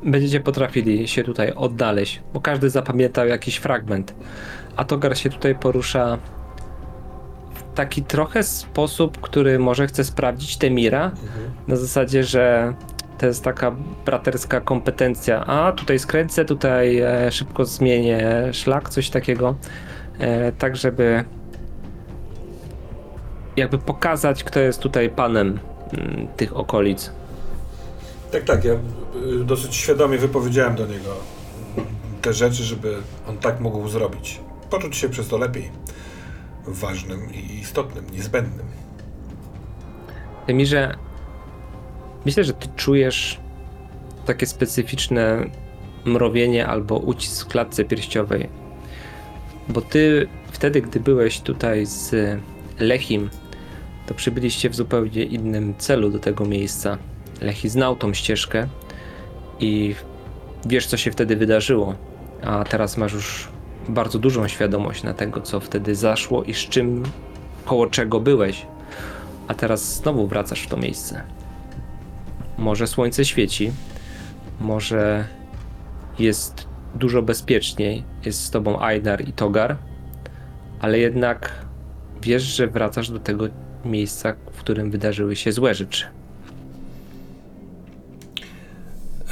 [0.02, 4.14] będziecie potrafili się tutaj odnaleźć, bo każdy zapamiętał jakiś fragment.
[4.76, 6.18] A Togar się tutaj porusza
[7.74, 11.12] taki trochę sposób, który może chce sprawdzić Temira.
[11.68, 12.74] Na zasadzie, że
[13.18, 15.46] to jest taka braterska kompetencja.
[15.46, 19.54] A tutaj skręcę, tutaj e, szybko zmienię szlak, coś takiego.
[20.18, 21.24] E, tak, żeby
[23.56, 25.60] jakby pokazać, kto jest tutaj panem
[25.92, 27.12] mm, tych okolic.
[28.32, 31.16] Tak, tak, ja y, dosyć świadomie wypowiedziałem do niego
[32.22, 32.96] te rzeczy, żeby
[33.28, 34.40] on tak mógł zrobić.
[34.70, 35.70] Poczuć się przez to lepiej.
[36.66, 38.66] Ważnym i istotnym, niezbędnym.
[40.46, 40.96] Temirze,
[42.24, 43.40] myślę, że ty czujesz
[44.26, 45.44] takie specyficzne
[46.04, 48.48] mrowienie albo ucisk w klatce pierściowej.
[49.68, 52.14] Bo ty wtedy, gdy byłeś tutaj z
[52.78, 53.30] Lechim,
[54.06, 56.98] to przybyliście w zupełnie innym celu do tego miejsca.
[57.40, 58.68] Lechi znał tą ścieżkę
[59.60, 59.94] i
[60.66, 61.94] wiesz, co się wtedy wydarzyło.
[62.42, 63.48] A teraz masz już
[63.90, 67.02] bardzo dużą świadomość na tego, co wtedy zaszło i z czym,
[67.64, 68.66] koło czego byłeś.
[69.48, 71.22] A teraz znowu wracasz w to miejsce.
[72.58, 73.72] Może słońce świeci,
[74.60, 75.24] może
[76.18, 79.76] jest dużo bezpieczniej, jest z tobą Aidar i Togar,
[80.80, 81.52] ale jednak
[82.22, 83.44] wiesz, że wracasz do tego
[83.84, 86.06] miejsca, w którym wydarzyły się złe rzeczy.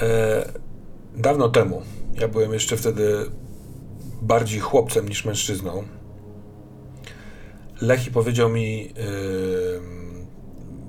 [0.03, 0.53] E,
[1.17, 1.83] dawno temu,
[2.21, 3.27] ja byłem jeszcze wtedy
[4.23, 5.85] bardziej chłopcem niż mężczyzną.
[7.81, 8.93] Lechi powiedział mi yy,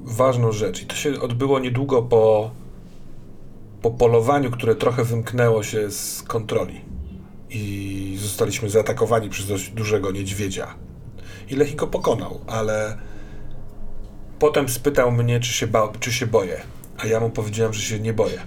[0.03, 2.51] ważną rzecz, i to się odbyło niedługo po,
[3.81, 6.81] po polowaniu, które trochę wymknęło się z kontroli.
[7.49, 10.75] I zostaliśmy zaatakowani przez dość dużego niedźwiedzia.
[11.49, 12.97] I Lechi go pokonał, ale
[14.39, 16.61] potem spytał mnie, czy się, ba- czy się boję.
[16.97, 18.41] A ja mu powiedziałem, że się nie boję.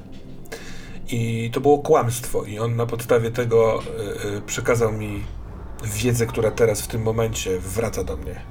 [1.12, 5.22] I to było kłamstwo, i on na podstawie tego y, y, przekazał mi
[5.84, 8.42] wiedzę, która teraz w tym momencie wraca do mnie.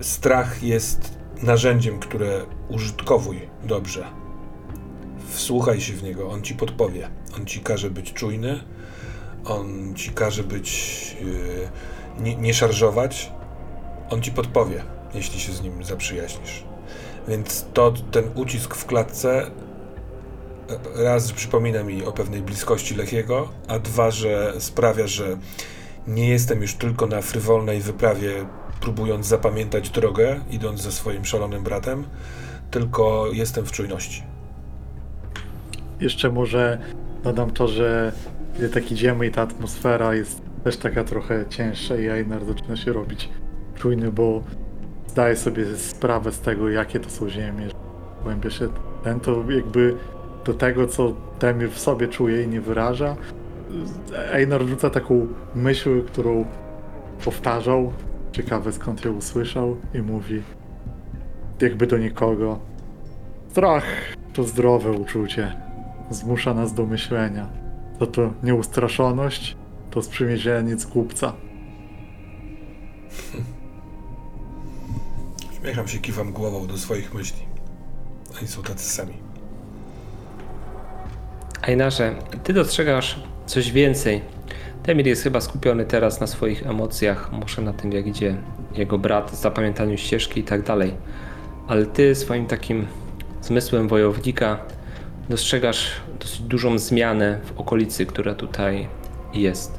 [0.00, 4.06] Y, Strach jest narzędziem, które użytkowuj dobrze.
[5.28, 7.10] Wsłuchaj się w niego, on ci podpowie.
[7.36, 8.60] On ci każe być czujny,
[9.44, 11.16] on ci każe być.
[11.22, 13.32] y, nie, nie szarżować.
[14.10, 14.84] On ci podpowie,
[15.14, 16.73] jeśli się z nim zaprzyjaźnisz.
[17.28, 19.46] Więc to ten ucisk w klatce
[20.96, 25.36] e, raz przypomina mi o pewnej bliskości Lechiego, a dwa, że sprawia, że
[26.06, 28.46] nie jestem już tylko na frywolnej wyprawie,
[28.80, 32.04] próbując zapamiętać drogę, idąc ze swoim szalonym bratem,
[32.70, 34.22] tylko jestem w czujności.
[36.00, 36.78] Jeszcze może
[37.24, 38.12] dodam to, że
[38.56, 42.92] gdy tak idziemy i ta atmosfera jest też taka trochę cięższa i Einar zaczyna się
[42.92, 43.28] robić
[43.76, 44.42] czujny, bo
[45.14, 47.68] zdaje sobie sprawę z tego, jakie to są ziemie.
[47.68, 47.74] że
[48.22, 48.68] Głębia się
[49.04, 49.96] ten, to jakby
[50.44, 53.16] do tego, co Temir w sobie czuje i nie wyraża.
[54.32, 56.44] Einar rzuca taką myśl, którą
[57.24, 57.92] powtarzał.
[58.32, 60.42] Ciekawe skąd ją usłyszał i mówi
[61.60, 62.58] jakby do nikogo.
[63.50, 63.84] Strach
[64.32, 65.56] to zdrowe uczucie.
[66.10, 67.48] Zmusza nas do myślenia.
[67.98, 69.56] To to nieustraszoność,
[69.90, 71.32] to sprzymierzeńec głupca.
[75.64, 77.38] Śmiecham się, kiwam głową do swoich myśli.
[78.38, 79.14] Oni są tacy sami.
[81.62, 84.20] Einarze, ty dostrzegasz coś więcej.
[84.82, 88.36] Temir jest chyba skupiony teraz na swoich emocjach, może na tym, jak idzie
[88.74, 90.94] jego brat, zapamiętaniu ścieżki i tak dalej.
[91.68, 92.86] ale ty swoim takim
[93.42, 94.58] zmysłem wojownika
[95.28, 98.88] dostrzegasz dosyć dużą zmianę w okolicy, która tutaj
[99.34, 99.78] jest.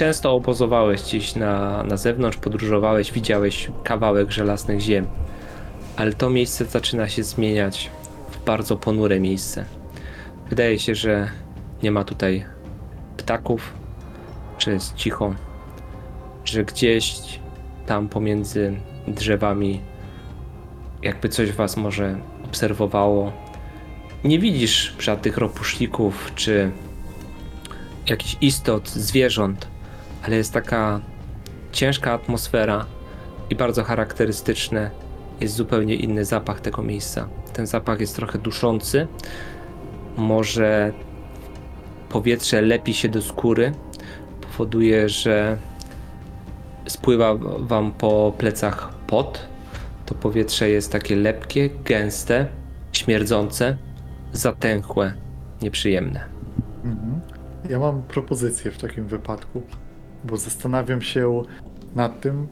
[0.00, 5.06] Często obozowałeś gdzieś na, na zewnątrz, podróżowałeś, widziałeś kawałek żelaznych ziem,
[5.96, 7.90] ale to miejsce zaczyna się zmieniać
[8.30, 9.64] w bardzo ponure miejsce.
[10.48, 11.30] Wydaje się, że
[11.82, 12.44] nie ma tutaj
[13.16, 13.72] ptaków,
[14.58, 15.34] że jest cicho,
[16.44, 17.20] że gdzieś
[17.86, 19.80] tam pomiędzy drzewami
[21.02, 23.32] jakby coś was może obserwowało.
[24.24, 26.70] Nie widzisz żadnych ropuszników czy
[28.06, 29.69] jakichś istot, zwierząt,
[30.22, 31.00] ale jest taka
[31.72, 32.86] ciężka atmosfera
[33.50, 34.90] i bardzo charakterystyczne
[35.40, 37.28] jest zupełnie inny zapach tego miejsca.
[37.52, 39.06] Ten zapach jest trochę duszący.
[40.16, 40.92] Może
[42.08, 43.72] powietrze lepi się do skóry,
[44.40, 45.58] powoduje, że
[46.86, 49.48] spływa wam po plecach pot.
[50.06, 52.46] To powietrze jest takie lepkie, gęste,
[52.92, 53.76] śmierdzące,
[54.32, 55.12] zatęchłe,
[55.62, 56.24] nieprzyjemne.
[56.84, 57.20] Mhm.
[57.68, 59.62] Ja mam propozycję w takim wypadku,
[60.24, 61.42] bo zastanawiam się
[61.94, 62.46] nad tym.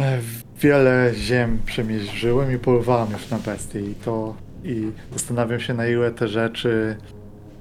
[0.00, 0.18] E,
[0.60, 6.10] Wiele ziem przemierzyłem i polowałem już na bestie i to i zastanawiam się na ile
[6.10, 6.96] te rzeczy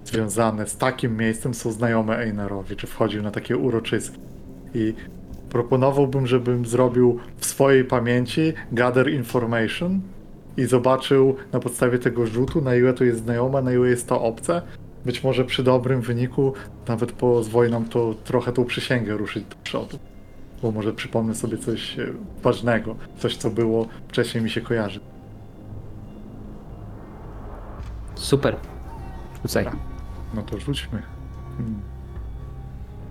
[0.05, 4.17] związane z takim miejscem są znajome Einerowi, czy wchodził na takie uroczyski.
[4.73, 4.93] I
[5.49, 10.01] proponowałbym, żebym zrobił w swojej pamięci gather information
[10.57, 14.21] i zobaczył na podstawie tego rzutu, na ile to jest znajome, na ile jest to
[14.21, 14.61] obce.
[15.05, 16.53] Być może przy dobrym wyniku
[16.87, 19.99] nawet pozwoli nam to trochę tą przysięgę ruszyć do przodu.
[20.61, 22.07] Bo może przypomnę sobie coś e,
[22.43, 24.99] ważnego, coś co było wcześniej mi się kojarzy.
[28.15, 28.55] Super.
[29.41, 29.65] Rzucaj.
[30.33, 31.01] No to rzućmy.
[31.57, 31.79] Hmm.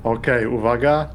[0.05, 1.09] Okej, uwaga.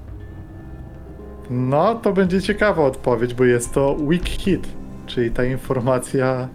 [1.49, 4.67] No, to będzie ciekawa odpowiedź, bo jest to weak hit,
[5.05, 6.49] czyli ta informacja.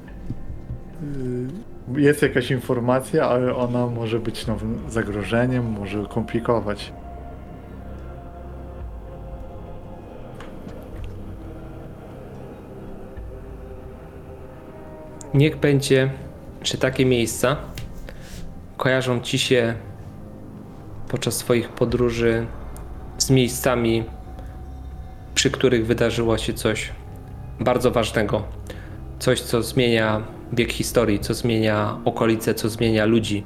[1.92, 6.92] Jest jakaś informacja, ale ona może być nowym zagrożeniem, może komplikować.
[15.34, 16.10] Niech będzie,
[16.62, 17.56] czy takie miejsca
[18.76, 19.74] kojarzą ci się
[21.08, 22.46] podczas swoich podróży
[23.18, 24.04] z miejscami,
[25.34, 26.92] przy których wydarzyło się coś
[27.60, 28.42] bardzo ważnego.
[29.18, 33.44] Coś, co zmienia bieg historii, co zmienia okolice, co zmienia ludzi.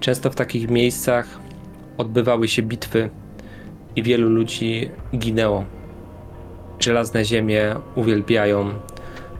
[0.00, 1.26] Często w takich miejscach
[1.98, 3.10] odbywały się bitwy
[3.96, 5.64] i wielu ludzi ginęło.
[6.80, 8.70] Żelazne ziemie uwielbiają,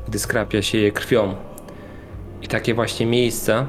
[0.09, 1.35] gdy skrapia się je krwią.
[2.43, 3.67] I takie właśnie miejsca,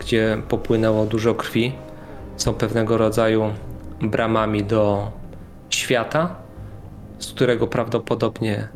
[0.00, 1.72] gdzie popłynęło dużo krwi,
[2.36, 3.52] są pewnego rodzaju
[4.00, 5.12] bramami do
[5.70, 6.36] świata,
[7.18, 8.68] z którego prawdopodobnie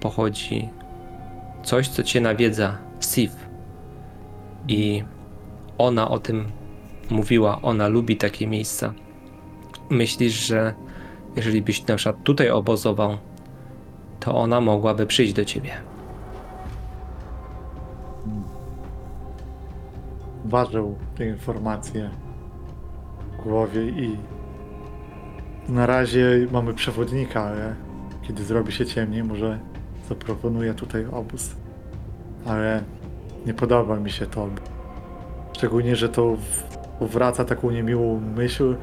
[0.00, 0.68] pochodzi
[1.64, 3.48] coś, co cię nawiedza, Sif.
[4.68, 5.04] I
[5.78, 6.44] ona o tym
[7.10, 8.94] mówiła, ona lubi takie miejsca.
[9.90, 10.74] Myślisz, że
[11.36, 13.18] jeżeli byś na przykład tutaj obozował,
[14.20, 15.70] to ona mogłaby przyjść do ciebie.
[20.44, 22.10] Ważył te informacje
[23.32, 24.16] w głowie i
[25.68, 27.74] na razie mamy przewodnika, ale
[28.22, 29.58] kiedy zrobi się ciemniej, może
[30.08, 31.50] zaproponuję tutaj obóz.
[32.46, 32.82] Ale
[33.46, 34.48] nie podoba mi się to.
[35.52, 38.76] Szczególnie, że to w- wraca taką niemiłą myśl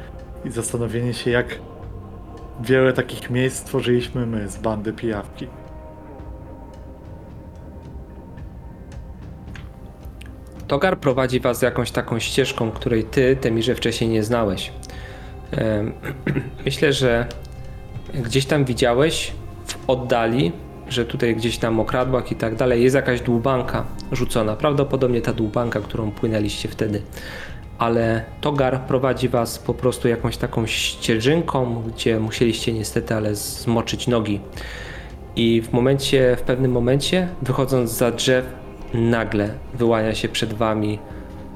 [0.45, 1.59] i zastanowienie się, jak
[2.63, 5.47] wiele takich miejsc stworzyliśmy my z bandy pijawki.
[10.67, 14.71] Togar prowadzi was jakąś taką ścieżką, której ty, Temirze, wcześniej nie znałeś.
[16.65, 17.27] Myślę, że
[18.13, 19.33] gdzieś tam widziałeś
[19.65, 20.51] w oddali,
[20.91, 24.55] że tutaj gdzieś na mokradłach i tak dalej jest jakaś dłubanka rzucona.
[24.55, 27.01] Prawdopodobnie ta dłubanka, którą płynęliście wtedy.
[27.77, 34.39] Ale Togar prowadzi was po prostu jakąś taką ścieżynką, gdzie musieliście niestety ale zmoczyć nogi.
[35.35, 38.45] I w momencie, w pewnym momencie, wychodząc za drzew,
[38.93, 40.99] nagle wyłania się przed wami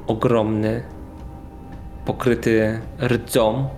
[0.08, 0.84] ogromny,
[2.06, 3.70] pokryty rdzą,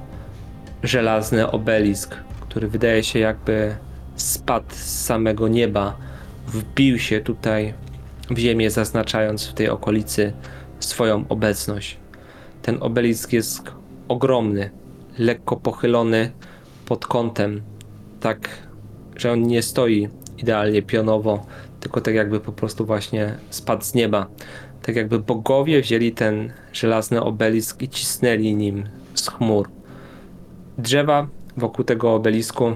[0.83, 3.75] żelazny obelisk, który wydaje się jakby
[4.17, 5.97] spadł z samego nieba,
[6.47, 7.73] wbił się tutaj
[8.29, 10.33] w ziemię, zaznaczając w tej okolicy
[10.79, 11.97] swoją obecność.
[12.61, 13.61] Ten obelisk jest
[14.07, 14.69] ogromny,
[15.17, 16.31] lekko pochylony
[16.85, 17.61] pod kątem,
[18.19, 18.49] tak,
[19.15, 21.45] że on nie stoi idealnie pionowo,
[21.79, 24.27] tylko tak jakby po prostu właśnie spadł z nieba.
[24.81, 29.69] Tak jakby bogowie wzięli ten żelazny obelisk i cisnęli nim z chmur.
[30.77, 32.75] Drzewa wokół tego obelisku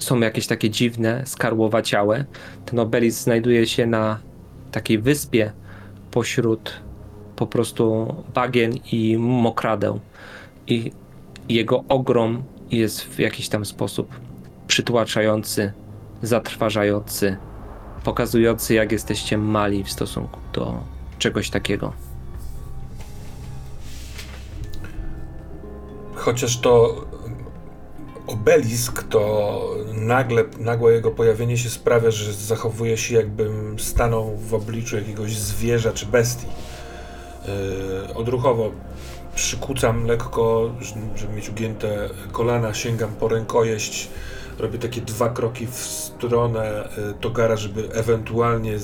[0.00, 2.24] są jakieś takie dziwne, skarłowaciałe.
[2.66, 4.18] Ten obelisk znajduje się na
[4.72, 5.52] takiej wyspie
[6.10, 6.80] pośród
[7.36, 10.00] po prostu bagien i mokradeł.
[10.66, 10.92] I
[11.48, 14.20] jego ogrom jest w jakiś tam sposób
[14.66, 15.72] przytłaczający,
[16.22, 17.36] zatrważający,
[18.04, 20.80] pokazujący, jak jesteście mali w stosunku do
[21.18, 21.92] czegoś takiego.
[26.14, 27.04] Chociaż to
[28.30, 29.60] obelisk, to
[29.94, 35.92] nagle, nagłe jego pojawienie się sprawia, że zachowuje się jakbym stanął w obliczu jakiegoś zwierza
[35.92, 36.46] czy bestii.
[38.06, 38.70] Yy, odruchowo
[39.34, 40.70] przykucam lekko,
[41.16, 44.08] żeby mieć ugięte kolana, sięgam po rękojeść,
[44.58, 48.78] robię takie dwa kroki w stronę y, Togara, żeby ewentualnie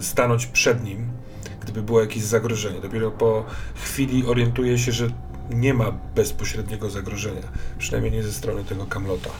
[0.00, 1.08] stanąć przed nim,
[1.62, 2.80] gdyby było jakieś zagrożenie.
[2.80, 5.08] Dopiero po chwili orientuję się, że
[5.50, 7.42] nie ma bezpośredniego zagrożenia,
[7.78, 9.30] przynajmniej nie ze strony tego kamlota.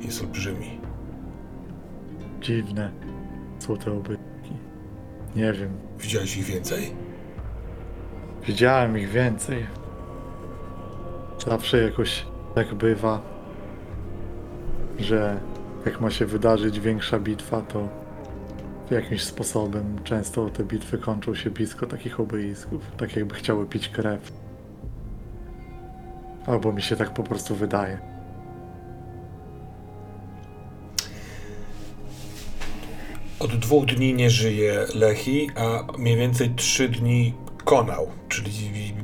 [0.00, 0.80] Jest olbrzymi.
[2.40, 2.90] Dziwne
[3.58, 4.52] są te obytki.
[5.36, 5.70] Nie wiem.
[5.98, 6.92] Widziałeś ich więcej?
[8.46, 9.66] Widziałem ich więcej.
[11.46, 13.22] Zawsze jakoś tak bywa,
[14.98, 15.40] że
[15.86, 18.03] jak ma się wydarzyć większa bitwa, to
[18.90, 24.32] jakimś sposobem często te bitwy kończą się blisko takich obelisków, tak jakby chciały pić krew.
[26.46, 27.98] Albo mi się tak po prostu wydaje.
[33.38, 38.94] Od dwóch dni nie żyje Lechi, a mniej więcej trzy dni konał, czyli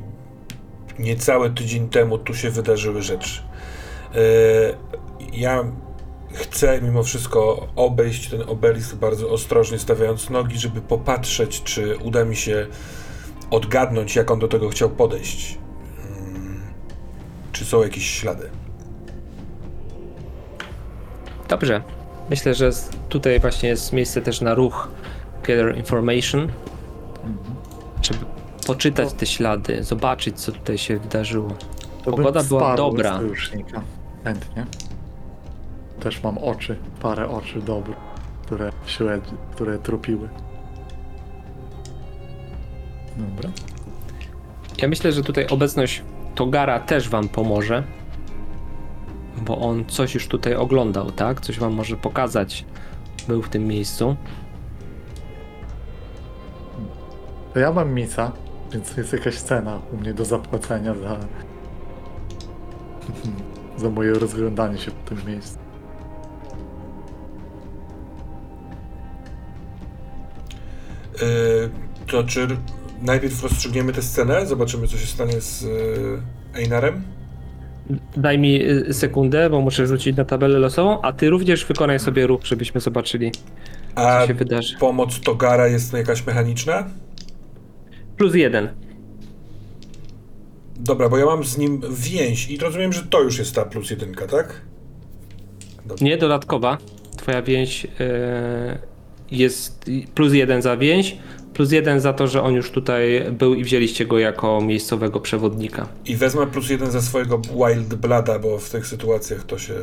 [0.99, 3.41] niecały tydzień temu tu się wydarzyły rzeczy.
[4.13, 5.63] Yy, Ja
[6.33, 12.35] chcę mimo wszystko obejść ten obelisk bardzo ostrożnie, stawiając nogi, żeby popatrzeć, czy uda mi
[12.35, 12.67] się
[13.51, 15.57] odgadnąć, jak on do tego chciał podejść.
[16.07, 16.61] Mm,
[17.51, 18.49] Czy są jakieś ślady?
[21.49, 21.81] Dobrze.
[22.29, 22.69] Myślę, że
[23.09, 24.87] tutaj właśnie jest miejsce też na ruch
[25.43, 26.51] Gather Information,
[28.01, 28.19] żeby
[28.67, 31.49] poczytać te ślady, zobaczyć, co tutaj się wydarzyło.
[32.03, 33.19] To Pogoda była dobra.
[34.23, 34.65] Chętnie.
[36.01, 37.97] Też mam oczy, parę oczy dobrych,
[38.41, 40.29] które śledzi, które tropiły.
[43.17, 43.49] Dobra.
[44.77, 46.03] Ja myślę, że tutaj obecność
[46.35, 47.83] Togara też wam pomoże,
[49.41, 51.41] bo on coś już tutaj oglądał, tak?
[51.41, 52.65] Coś wam może pokazać.
[53.27, 54.15] Był w tym miejscu.
[57.53, 58.31] To ja mam misa,
[58.73, 61.17] więc jest jakaś cena u mnie do zapłacenia za,
[63.81, 65.70] za moje rozglądanie się po tym miejscu.
[72.07, 72.47] To czy
[73.01, 77.03] najpierw rozstrzygniemy tę scenę, zobaczymy, co się stanie z yy, Einarem?
[78.17, 82.27] Daj mi y, sekundę, bo muszę rzucić na tabelę losową, a ty również wykonaj sobie
[82.27, 83.31] ruch, żebyśmy zobaczyli,
[83.95, 84.77] A co się wydarzy.
[84.77, 86.83] pomoc Togara jest jakaś mechaniczna?
[88.17, 88.69] Plus jeden.
[90.79, 93.89] Dobra, bo ja mam z nim więź i rozumiem, że to już jest ta plus
[93.89, 94.61] jedynka, tak?
[96.01, 96.77] Nie, dodatkowa.
[97.17, 97.89] Twoja więź y,
[99.31, 101.17] jest plus jeden za więź,
[101.53, 105.87] plus jeden za to, że on już tutaj był i wzięliście go jako miejscowego przewodnika.
[106.05, 109.73] I wezmę plus jeden za swojego Wild Blada, bo w tych sytuacjach to się...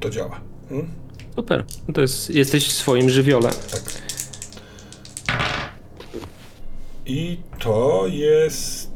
[0.00, 0.40] to działa.
[0.68, 0.88] Hmm?
[1.36, 1.64] Super.
[1.88, 3.50] No to jest, jesteś w swoim żywiole.
[3.70, 3.82] Tak.
[7.06, 8.90] I to jest...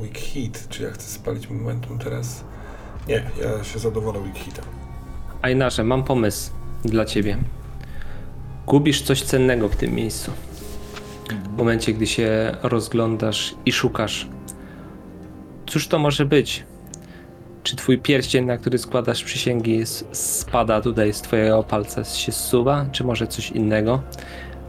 [0.00, 0.66] Weak Hit.
[0.70, 2.44] Czy ja chcę spalić momentum teraz?
[3.08, 4.64] Nie, ja się zadowolę Weak Hitem.
[5.42, 6.50] A nasze, mam pomysł
[6.84, 7.36] dla ciebie.
[8.66, 10.32] Gubisz coś cennego w tym miejscu.
[11.54, 14.28] W momencie, gdy się rozglądasz i szukasz.
[15.66, 16.64] Cóż to może być?
[17.62, 23.04] Czy twój pierścień, na który składasz przysięgi, spada tutaj z twojego palca, się zsuwa, czy
[23.04, 24.02] może coś innego?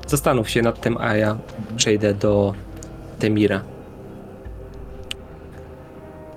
[0.07, 1.37] Zastanów się nad tym, a ja
[1.77, 2.53] przejdę do
[3.19, 3.63] Temira.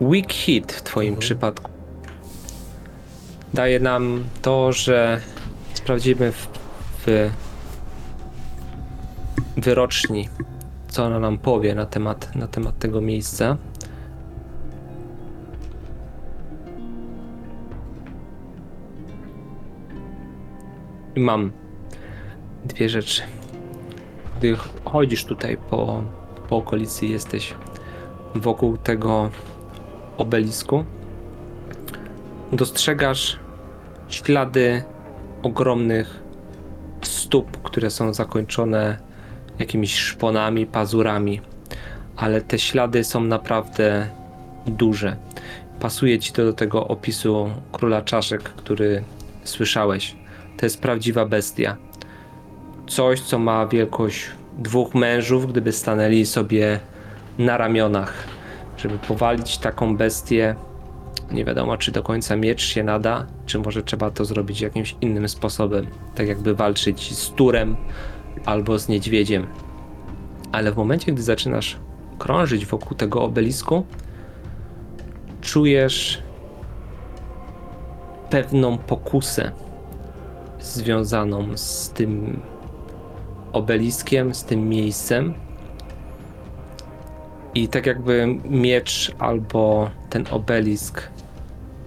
[0.00, 1.72] Weak hit w twoim przypadku
[3.54, 5.20] daje nam to, że
[5.83, 6.49] sprawdzimy w,
[7.07, 7.30] w
[9.57, 10.28] wyroczni,
[10.89, 13.57] co ona nam powie na temat, na temat tego miejsca.
[21.16, 21.53] Mam
[22.64, 23.22] dwie rzeczy.
[24.39, 26.03] Gdy chodzisz tutaj po,
[26.49, 27.55] po okolicy, jesteś
[28.35, 29.30] wokół tego
[30.18, 30.85] obelisku,
[32.53, 33.39] dostrzegasz
[34.09, 34.83] ślady
[35.43, 36.22] ogromnych
[37.03, 38.99] stóp, które są zakończone
[39.59, 41.40] jakimiś szponami, pazurami,
[42.16, 44.09] ale te ślady są naprawdę
[44.66, 45.16] duże.
[45.80, 49.05] Pasuje ci to do tego opisu króla czaszek, który
[49.45, 50.16] słyszałeś.
[50.57, 51.76] To jest prawdziwa bestia.
[52.86, 56.80] Coś, co ma wielkość dwóch mężów, gdyby stanęli sobie
[57.38, 58.14] na ramionach.
[58.76, 60.55] Żeby powalić taką bestię,
[61.30, 65.28] nie wiadomo, czy do końca miecz się nada, czy może trzeba to zrobić jakimś innym
[65.28, 65.86] sposobem.
[66.14, 67.76] Tak jakby walczyć z turem
[68.44, 69.46] albo z niedźwiedziem.
[70.52, 71.78] Ale w momencie, gdy zaczynasz
[72.18, 73.86] krążyć wokół tego obelisku,
[75.40, 76.22] czujesz
[78.30, 79.52] pewną pokusę
[80.60, 82.40] związaną z tym
[83.52, 85.34] obeliskiem, z tym miejscem.
[87.55, 91.09] I tak jakby miecz albo ten obelisk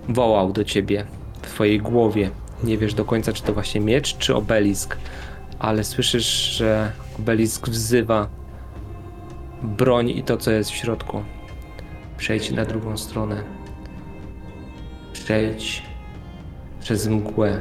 [0.10, 1.06] wołał do ciebie
[1.42, 2.30] w twojej głowie.
[2.64, 4.98] Nie wiesz do końca, czy to właśnie miecz, czy obelisk,
[5.60, 6.26] ale słyszysz,
[6.58, 8.30] że obelisk wzywa
[9.64, 11.24] broń i to, co jest w środku.
[12.18, 13.44] Przejdź na drugą stronę.
[15.14, 15.84] Przejdź
[16.80, 17.60] przez mgłę.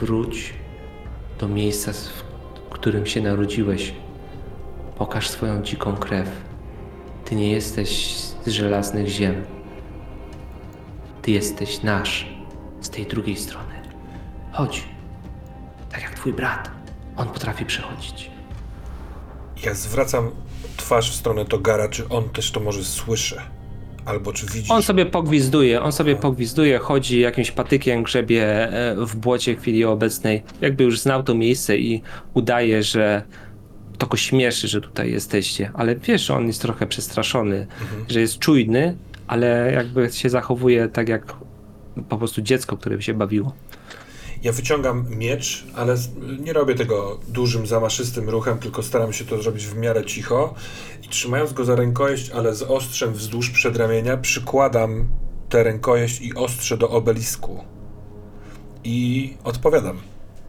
[0.00, 0.54] Wróć
[1.40, 3.94] do miejsca, w którym się narodziłeś.
[4.98, 6.53] Pokaż swoją dziką krew.
[7.24, 9.44] Ty nie jesteś z żelaznych ziem.
[11.22, 12.26] Ty jesteś nasz
[12.80, 13.74] z tej drugiej strony.
[14.52, 14.84] Chodź.
[15.92, 16.70] Tak jak twój brat.
[17.16, 18.30] On potrafi przechodzić.
[19.64, 20.30] Ja zwracam
[20.76, 23.36] twarz w stronę Togara, czy on też to może słyszy?
[24.04, 24.70] Albo czy widzi?
[24.70, 29.84] On sobie pogwizduje, on sobie pogwizduje, chodzi jakimś patykiem, grzebie e, w błocie w chwili
[29.84, 30.42] obecnej.
[30.60, 32.02] Jakby już znał to miejsce i
[32.34, 33.22] udaje, że
[33.98, 35.70] to go śmieszy, że tutaj jesteście.
[35.74, 37.66] Ale wiesz, że on jest trochę przestraszony,
[38.08, 41.36] że jest czujny, ale jakby się zachowuje tak jak
[42.08, 43.52] po prostu dziecko, które by się bawiło.
[44.42, 45.96] Ja wyciągam miecz, ale
[46.40, 50.54] nie robię tego dużym, zamaszystym ruchem, tylko staram się to zrobić w miarę cicho
[51.02, 55.08] i trzymając go za rękojeść, ale z ostrzem wzdłuż przedramienia, przykładam
[55.48, 57.64] tę rękojeść i ostrze do obelisku
[58.84, 59.98] i odpowiadam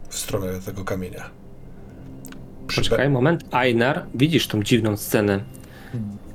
[0.08, 1.30] w stronę tego kamienia.
[2.66, 3.44] Poczekaj moment.
[3.54, 5.40] Einar, widzisz tą dziwną scenę.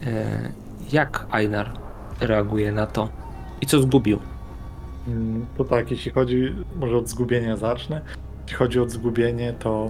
[0.06, 0.52] E,
[0.94, 1.72] jak Einar
[2.20, 3.10] reaguje na to?
[3.62, 4.20] I co zgubił?
[5.08, 8.02] Mm, To tak, jeśli chodzi, może od zgubienia zacznę.
[8.44, 9.90] Jeśli chodzi o zgubienie, to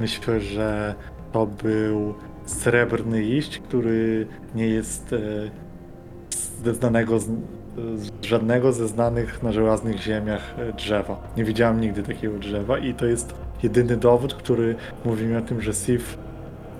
[0.00, 0.94] myślę, że
[1.32, 2.14] to był
[2.44, 5.18] srebrny liść, który nie jest e,
[6.64, 7.18] ze znanego,
[7.96, 11.28] z, żadnego ze znanych na żelaznych ziemiach e, drzewa.
[11.36, 15.60] Nie widziałem nigdy takiego drzewa i to jest jedyny dowód, który mówi mi o tym,
[15.60, 16.18] że Sif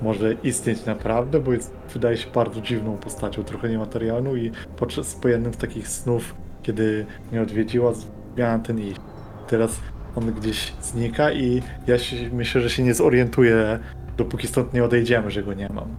[0.03, 5.28] może istnieć naprawdę, bo jest, wydaje się bardzo dziwną postacią, trochę niematerialną i podczas po
[5.28, 7.93] jednym z takich snów, kiedy mnie odwiedziła,
[8.36, 9.01] miałem ten iść.
[9.49, 9.80] Teraz
[10.16, 13.78] on gdzieś znika i ja się, myślę, że się nie zorientuję,
[14.16, 15.97] dopóki stąd nie odejdziemy, że go nie mam.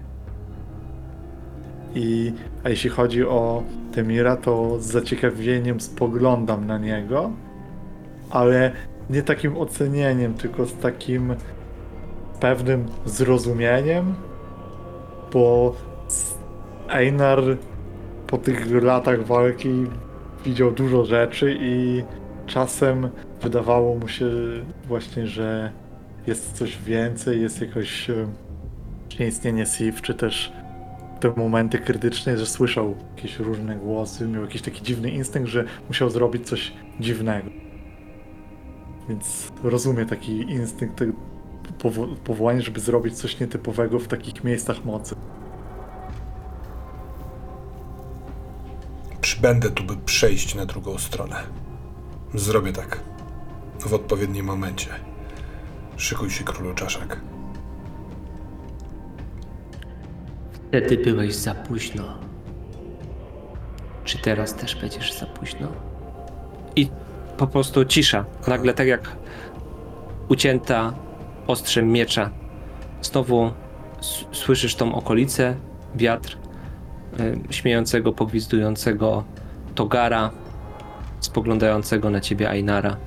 [1.95, 2.33] I,
[2.63, 7.31] a jeśli chodzi o Temira, to z zaciekawieniem spoglądam na niego,
[8.29, 8.71] ale
[9.09, 11.35] nie takim ocenieniem, tylko z takim
[12.39, 14.13] pewnym zrozumieniem,
[15.33, 15.75] bo
[16.89, 17.39] Einar
[18.27, 19.85] po tych latach walki
[20.45, 22.03] widział dużo rzeczy i
[22.45, 23.09] czasem
[23.41, 24.29] wydawało mu się
[24.87, 25.71] właśnie, że
[26.27, 28.27] jest coś więcej, jest jakoś e,
[29.19, 30.53] nieistnienie Sif, czy też
[31.21, 36.09] te momenty krytyczne, że słyszał jakieś różne głosy, miał jakiś taki dziwny instynkt, że musiał
[36.09, 37.49] zrobić coś dziwnego.
[39.09, 41.03] Więc rozumie taki instynkt,
[41.79, 45.15] powo- powołanie, żeby zrobić coś nietypowego w takich miejscach mocy.
[49.21, 51.35] Przybędę tu, by przejść na drugą stronę.
[52.33, 52.99] Zrobię tak.
[53.79, 54.89] W odpowiednim momencie.
[55.97, 57.19] Szykuj się, królu czaszek.
[60.71, 62.03] Wtedy byłeś za późno.
[64.03, 65.67] Czy teraz też będziesz za późno?
[66.75, 66.87] I
[67.37, 68.25] po prostu cisza.
[68.47, 69.15] Nagle tak jak
[70.27, 70.93] ucięta
[71.47, 72.29] ostrzem miecza.
[73.01, 73.51] Znowu
[74.31, 75.55] słyszysz tą okolicę,
[75.95, 76.37] wiatr,
[77.19, 79.23] y, śmiejącego, pogwizdującego
[79.75, 80.31] Togara,
[81.19, 82.97] spoglądającego na ciebie Ainara.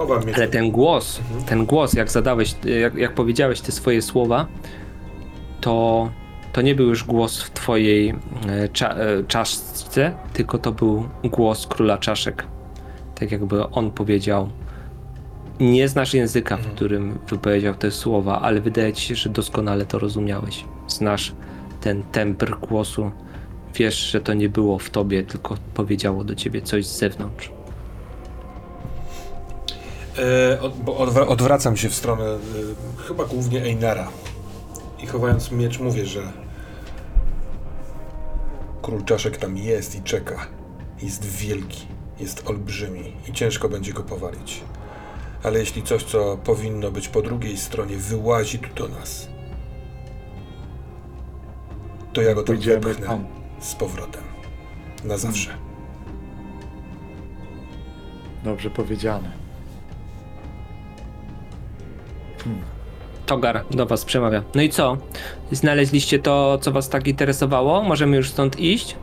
[0.00, 0.22] Chowam.
[0.34, 4.46] Ale ten głos, ten głos, jak zadałeś, jak, jak powiedziałeś te swoje słowa,
[5.60, 6.10] to,
[6.52, 8.14] to nie był już głos w twojej
[8.48, 12.46] e, cza, e, czaszce, tylko to był głos króla czaszek.
[13.14, 14.48] Tak jakby on powiedział.
[15.60, 19.98] Nie znasz języka, w którym wypowiedział te słowa, ale wydaje ci się, że doskonale to
[19.98, 20.64] rozumiałeś.
[20.88, 21.32] Znasz
[21.80, 23.10] ten tembr głosu.
[23.74, 27.59] Wiesz, że to nie było w tobie, tylko powiedziało do ciebie coś z zewnątrz.
[30.20, 32.38] E, od, bo odwra- odwracam się w stronę e,
[33.08, 34.08] chyba głównie Einara.
[35.02, 36.22] i chowając miecz mówię, że
[38.82, 40.46] król czaszek tam jest i czeka.
[41.02, 41.86] Jest wielki,
[42.20, 44.62] jest olbrzymi i ciężko będzie go powalić.
[45.42, 49.28] Ale jeśli coś, co powinno być po drugiej stronie, wyłazi tu do nas,
[52.12, 53.26] to ja go tam wepchnę tam.
[53.60, 54.22] z powrotem.
[55.04, 55.50] Na zawsze.
[58.44, 59.39] Dobrze powiedziane.
[63.26, 64.42] Togar do was przemawia.
[64.54, 64.96] No i co?
[65.52, 67.82] Znaleźliście to, co was tak interesowało?
[67.82, 68.96] Możemy już stąd iść?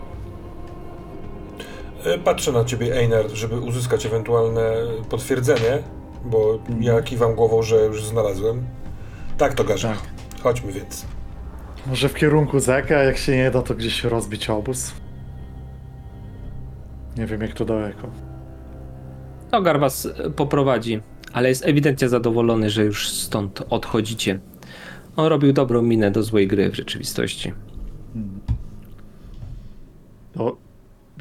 [2.06, 4.72] E, Patrzę na ciebie, Einar, żeby uzyskać ewentualne
[5.10, 5.84] potwierdzenie,
[6.26, 8.66] bo ja kiwam głową, że już znalazłem.
[9.38, 9.90] Tak, to garza.
[9.90, 10.42] Tak.
[10.44, 11.06] Chodźmy więc.
[11.88, 14.92] Może w kierunku Zeka, a jak się nie da, to gdzieś rozbić obóz.
[17.18, 18.08] Nie wiem, jak to daleko.
[19.52, 21.02] Togar was poprowadzi,
[21.38, 24.40] ale jest ewidentnie zadowolony, że już stąd odchodzicie.
[25.16, 27.54] On robił dobrą minę do złej gry w rzeczywistości.
[30.34, 30.58] To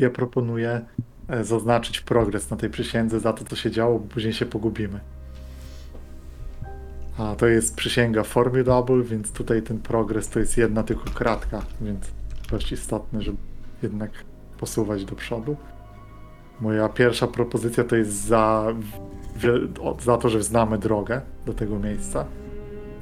[0.01, 0.81] ja proponuję
[1.29, 5.01] e, zaznaczyć progres na tej przysiędze za to, co się działo, bo później się pogubimy.
[7.19, 12.01] A to jest przysięga Formidable, więc tutaj ten progres to jest jedna tylko kratka, więc
[12.51, 13.39] dość istotne, żeby
[13.83, 14.11] jednak
[14.59, 15.57] posuwać do przodu.
[16.61, 18.75] Moja pierwsza propozycja to jest za,
[20.05, 22.25] za to, że znamy drogę do tego miejsca.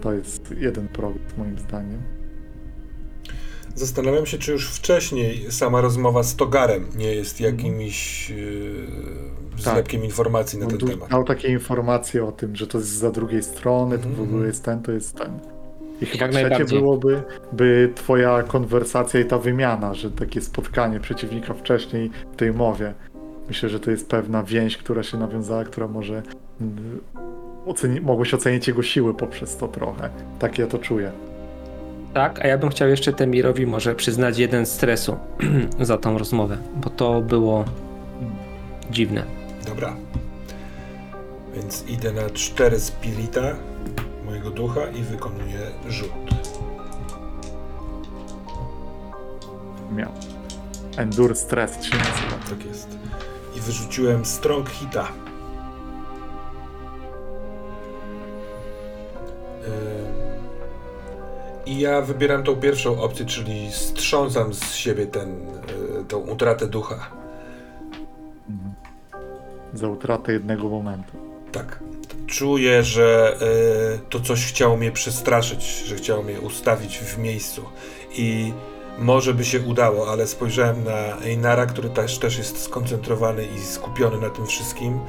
[0.00, 2.02] To jest jeden progres moim zdaniem.
[3.74, 8.36] Zastanawiam się, czy już wcześniej sama rozmowa z Togarem nie jest jakimś yy,
[9.58, 11.10] zlepkiem informacji na On ten temat.
[11.10, 14.28] dał takie informacje o tym, że to jest za drugiej strony, to w Mhm.
[14.28, 15.40] ogóle jest ten, to jest ten.
[16.00, 17.22] I chyba Jak trzecie byłoby
[17.52, 22.94] by twoja konwersacja i ta wymiana, że takie spotkanie przeciwnika wcześniej w tej mowie.
[23.48, 26.22] Myślę, że to jest pewna więź, która się nawiązała, która może
[26.60, 27.00] mm,
[27.66, 30.10] oceni- mogłeś ocenić jego siły poprzez to trochę.
[30.38, 31.12] Tak ja to czuję.
[32.14, 35.16] Tak, a ja bym chciał jeszcze Temirowi może przyznać jeden stresu
[35.80, 37.64] za tą rozmowę, bo to było
[38.90, 39.22] dziwne.
[39.66, 39.96] Dobra.
[41.54, 43.56] Więc idę na cztery spirita
[44.26, 46.08] mojego ducha i wykonuję rzut.
[49.96, 50.10] Miał.
[50.96, 52.48] Endure Stress się nazywa.
[52.50, 52.98] Tak jest.
[53.66, 55.08] Wyrzuciłem strong hita.
[59.66, 59.70] Ym,
[61.66, 65.48] I ja wybieram tą pierwszą opcję, czyli strząsam z siebie ten,
[66.00, 67.10] y, tą utratę ducha.
[69.74, 71.12] Za utratę jednego momentu.
[71.52, 71.78] Tak.
[72.26, 73.38] Czuję, że
[73.96, 77.64] y, to coś chciało mnie przestraszyć, że chciało mnie ustawić w miejscu.
[78.16, 78.52] I
[78.98, 84.20] może by się udało, ale spojrzałem na Einara, który też, też jest skoncentrowany i skupiony
[84.20, 85.00] na tym wszystkim.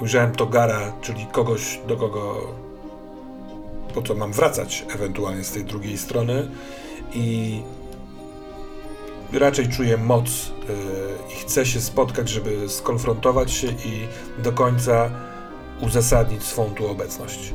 [0.00, 2.40] Ujrzałem Togara, czyli kogoś, do kogo
[3.94, 6.50] po co mam wracać ewentualnie z tej drugiej strony.
[7.14, 7.60] I
[9.32, 10.52] raczej czuję moc y,
[11.32, 14.08] i chcę się spotkać, żeby skonfrontować się i
[14.42, 15.10] do końca
[15.80, 17.54] uzasadnić swą tu obecność.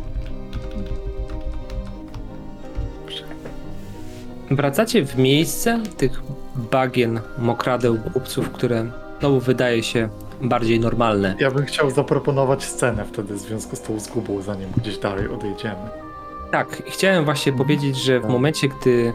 [4.51, 6.21] Wracacie w miejsce tych
[6.55, 8.85] bagien, mokradeł, głupców, które
[9.19, 10.09] znowu wydaje się
[10.41, 11.35] bardziej normalne.
[11.39, 15.89] Ja bym chciał zaproponować scenę wtedy w związku z tą zgubą, zanim gdzieś dalej odejdziemy.
[16.51, 19.13] Tak, i chciałem właśnie powiedzieć, że w momencie, gdy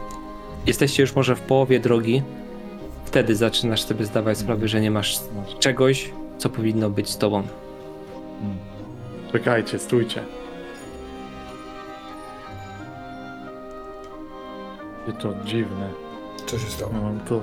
[0.67, 2.23] jesteście już może w połowie drogi,
[3.05, 5.59] wtedy zaczynasz sobie zdawać sprawę, że nie masz Masz.
[5.59, 7.43] czegoś, co powinno być z tobą.
[9.33, 10.23] Czekajcie, stójcie.
[15.11, 15.91] I to dziwne.
[16.47, 16.93] Co się stało?
[16.95, 17.41] Ja mam to.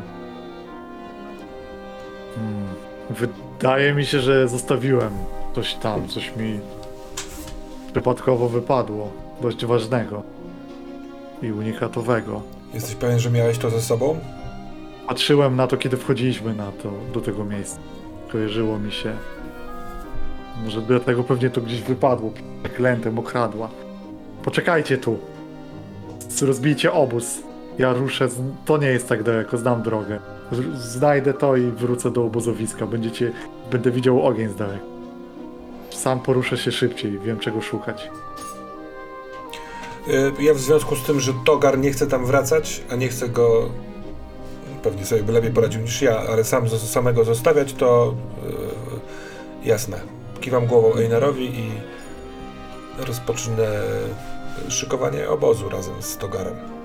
[2.35, 2.67] Hmm.
[3.09, 5.11] Wydaje mi się, że zostawiłem
[5.55, 6.59] coś tam, coś mi
[7.93, 9.11] przypadkowo wypadło.
[9.41, 10.23] Dość ważnego
[11.41, 12.41] i unikatowego.
[12.73, 14.19] Jesteś pewien, że miałeś to ze sobą?
[15.07, 17.79] Patrzyłem na to, kiedy wchodziliśmy na to, do tego miejsca.
[18.31, 19.13] Kojarzyło mi się.
[20.65, 22.31] Może dlatego pewnie to gdzieś wypadło.
[22.75, 23.69] Klętem okradła.
[24.43, 25.17] Poczekajcie tu.
[26.41, 27.46] Rozbijcie obóz.
[27.77, 28.29] Ja ruszę.
[28.29, 28.35] Z...
[28.65, 30.19] To nie jest tak daleko, znam drogę.
[30.75, 32.87] Znajdę to i wrócę do obozowiska.
[32.87, 33.31] Będziecie.
[33.71, 34.85] Będę widział ogień z daleka.
[35.89, 38.09] Sam poruszę się szybciej, wiem czego szukać.
[40.07, 43.29] Y, Ja w związku z tym, że Togar nie chce tam wracać, a nie chce
[43.29, 43.69] go.
[44.83, 48.13] Pewnie sobie by lepiej poradził niż ja, ale sam samego zostawiać, to
[49.63, 49.99] y, jasne.
[50.41, 51.71] Kiwam głową Einarowi i
[53.07, 53.67] rozpocznę
[54.69, 56.76] szykowanie obozu razem z Togarem.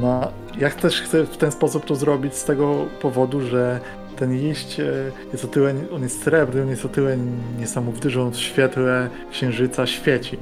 [0.00, 3.80] No, ja też chcę w ten sposób to zrobić z tego powodu, że
[4.16, 4.84] ten liść e,
[5.32, 7.16] jest o tyle, on jest srebrny, on jest o tyle
[7.58, 10.38] niesamowity, że on w świetle księżyca świeci.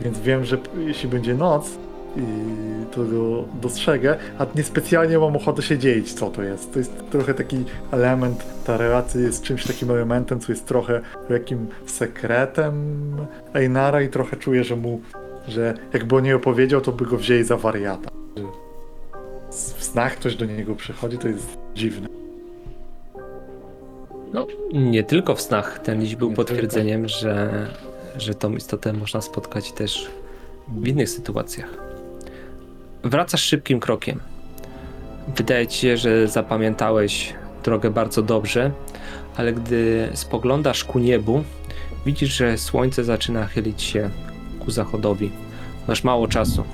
[0.00, 1.70] Więc wiem, że jeśli będzie noc,
[2.16, 2.22] i
[2.90, 6.72] to go dostrzegę, a niespecjalnie mam ochotę się dzielić, co to jest.
[6.72, 11.66] To jest trochę taki element, ta relacja jest czymś takim elementem, co jest trochę jakim
[11.86, 12.74] sekretem
[13.54, 15.00] Einara i trochę czuję, że mu,
[15.48, 18.10] że jakby o niej opowiedział, to by go wzięli za wariata.
[19.92, 22.08] Snach ktoś do niego przychodzi, to jest dziwne.
[24.32, 25.78] No, nie tylko w snach.
[25.78, 27.66] Ten liść był Nie potwierdzeniem, że,
[28.16, 30.10] że tą istotę można spotkać też
[30.68, 31.68] w innych sytuacjach.
[33.04, 34.20] Wracasz szybkim krokiem.
[35.36, 37.34] Wydaje ci się, że zapamiętałeś
[37.64, 38.70] drogę bardzo dobrze,
[39.36, 41.44] ale gdy spoglądasz ku niebu,
[42.06, 44.10] widzisz, że słońce zaczyna chylić się
[44.60, 45.30] ku zachodowi.
[45.88, 46.64] Masz mało czasu.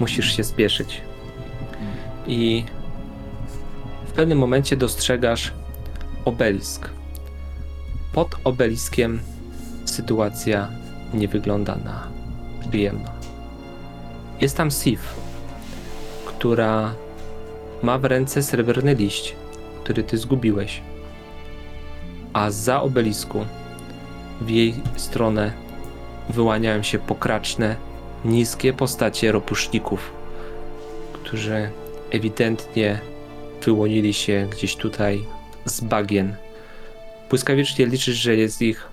[0.00, 1.11] Musisz się spieszyć.
[2.26, 2.64] I
[4.06, 5.52] w pewnym momencie dostrzegasz
[6.24, 6.90] obelisk.
[8.12, 9.20] Pod obeliskiem
[9.84, 10.68] sytuacja
[11.14, 12.08] nie wygląda na
[12.68, 13.10] przyjemną.
[14.40, 15.14] Jest tam Sif,
[16.26, 16.94] która
[17.82, 19.36] ma w ręce srebrny liść,
[19.84, 20.82] który ty zgubiłeś.
[22.32, 23.46] A za obelisku
[24.40, 25.52] w jej stronę
[26.28, 27.76] wyłaniają się pokraczne,
[28.24, 30.10] niskie postacie ropuszników,
[31.12, 31.70] którzy
[32.12, 33.00] ewidentnie
[33.62, 35.24] wyłonili się gdzieś tutaj
[35.64, 36.34] z bagien.
[37.30, 38.88] Błyskawicznie liczysz, że jest ich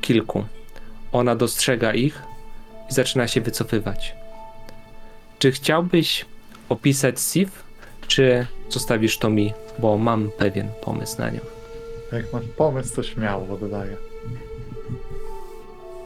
[0.00, 0.44] kilku.
[1.12, 2.22] Ona dostrzega ich
[2.90, 4.14] i zaczyna się wycofywać.
[5.38, 6.24] Czy chciałbyś
[6.68, 7.64] opisać Sif,
[8.08, 11.40] czy zostawisz to mi, bo mam pewien pomysł na nią?
[12.12, 13.96] Jak masz pomysł, to śmiało dodaję.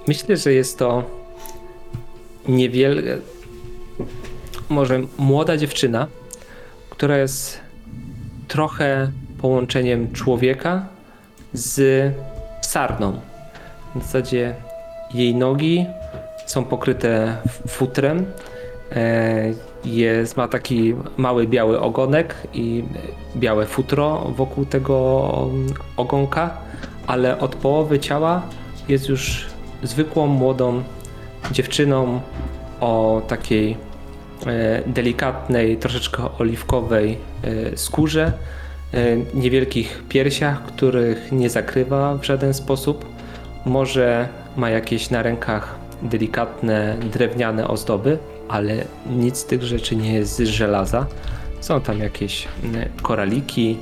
[0.07, 1.05] Myślę, że jest to
[2.49, 3.19] niewiele.
[4.69, 6.07] Może młoda dziewczyna,
[7.05, 7.61] która jest
[8.49, 10.87] trochę połączeniem człowieka
[11.53, 12.13] z
[12.61, 13.21] sarną.
[13.95, 14.55] W zasadzie
[15.15, 15.87] jej nogi
[16.47, 17.37] są pokryte
[17.69, 18.25] futrem.
[18.93, 19.53] E,
[19.85, 22.85] Jest, ma taki mały biały ogonek i
[23.37, 25.49] białe futro wokół tego
[25.97, 26.57] ogonka,
[27.07, 28.43] ale od połowy ciała
[28.89, 29.47] jest już
[29.83, 30.83] zwykłą młodą
[31.53, 32.21] dziewczyną
[32.81, 33.77] o takiej
[34.87, 38.33] delikatnej, troszeczkę oliwkowej e, skórze,
[38.95, 43.07] e, niewielkich piersiach, których nie zakrywa w żaden sposób.
[43.67, 48.19] Może ma jakieś na rękach delikatne drewniane ozdoby,
[48.49, 51.07] ale nic z tych rzeczy nie jest z żelaza.
[51.61, 52.49] Są tam jakieś
[53.03, 53.79] koraliki,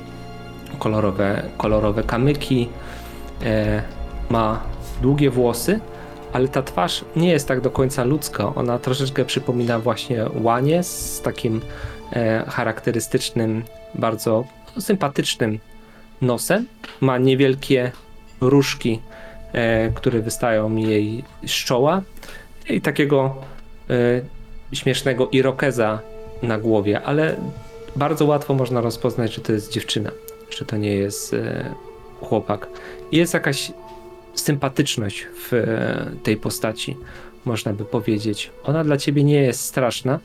[0.79, 2.69] kolorowe, kolorowe kamyki.
[3.45, 3.81] E,
[4.29, 4.63] ma
[5.01, 5.79] długie włosy,
[6.33, 8.55] ale ta twarz nie jest tak do końca ludzka.
[8.55, 11.61] Ona troszeczkę przypomina właśnie łanie z takim
[12.13, 13.63] e, charakterystycznym,
[13.95, 14.45] bardzo
[14.79, 15.59] sympatycznym
[16.21, 16.65] nosem.
[17.01, 17.91] Ma niewielkie
[18.41, 18.99] różki,
[19.53, 22.01] e, które wystają jej z czoła
[22.69, 23.35] i takiego
[23.89, 25.99] e, śmiesznego irokeza
[26.43, 27.35] na głowie, ale
[27.95, 30.11] bardzo łatwo można rozpoznać, że to jest dziewczyna,
[30.49, 31.75] że to nie jest e,
[32.21, 32.67] chłopak.
[33.11, 33.71] Jest jakaś
[34.35, 36.97] sympatyczność w e, tej postaci,
[37.45, 38.51] można by powiedzieć.
[38.63, 40.19] Ona dla ciebie nie jest straszna,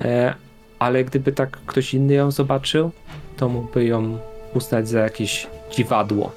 [0.00, 0.34] e,
[0.78, 2.90] ale gdyby tak ktoś inny ją zobaczył,
[3.36, 4.18] to mógłby ją
[4.54, 6.32] uznać za jakieś dziwadło.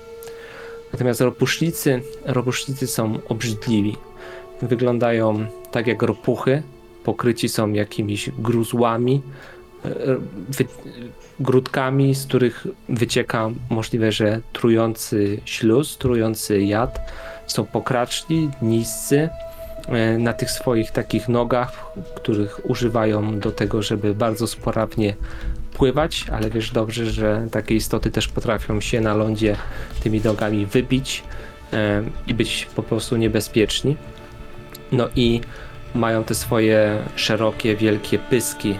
[0.94, 3.96] Natomiast ropusznicy, ropusznicy są obrzydliwi.
[4.62, 6.64] Wyglądają tak jak ropuchy,
[7.04, 9.22] pokryci są jakimiś gruzłami,
[11.40, 17.12] grudkami, z których wycieka możliwe, że trujący śluz, trujący jad.
[17.48, 19.30] Są pokraczni, niscy,
[19.88, 25.16] e, na tych swoich takich nogach, których używają do tego, żeby bardzo sprawnie
[25.74, 29.56] pływać, ale wiesz dobrze, że takie istoty też potrafią się na lądzie
[30.04, 31.24] tymi nogami wybić
[31.74, 33.98] e, i być po prostu niebezpieczni.
[34.92, 35.42] No i
[35.96, 38.76] mają te swoje szerokie, wielkie pyski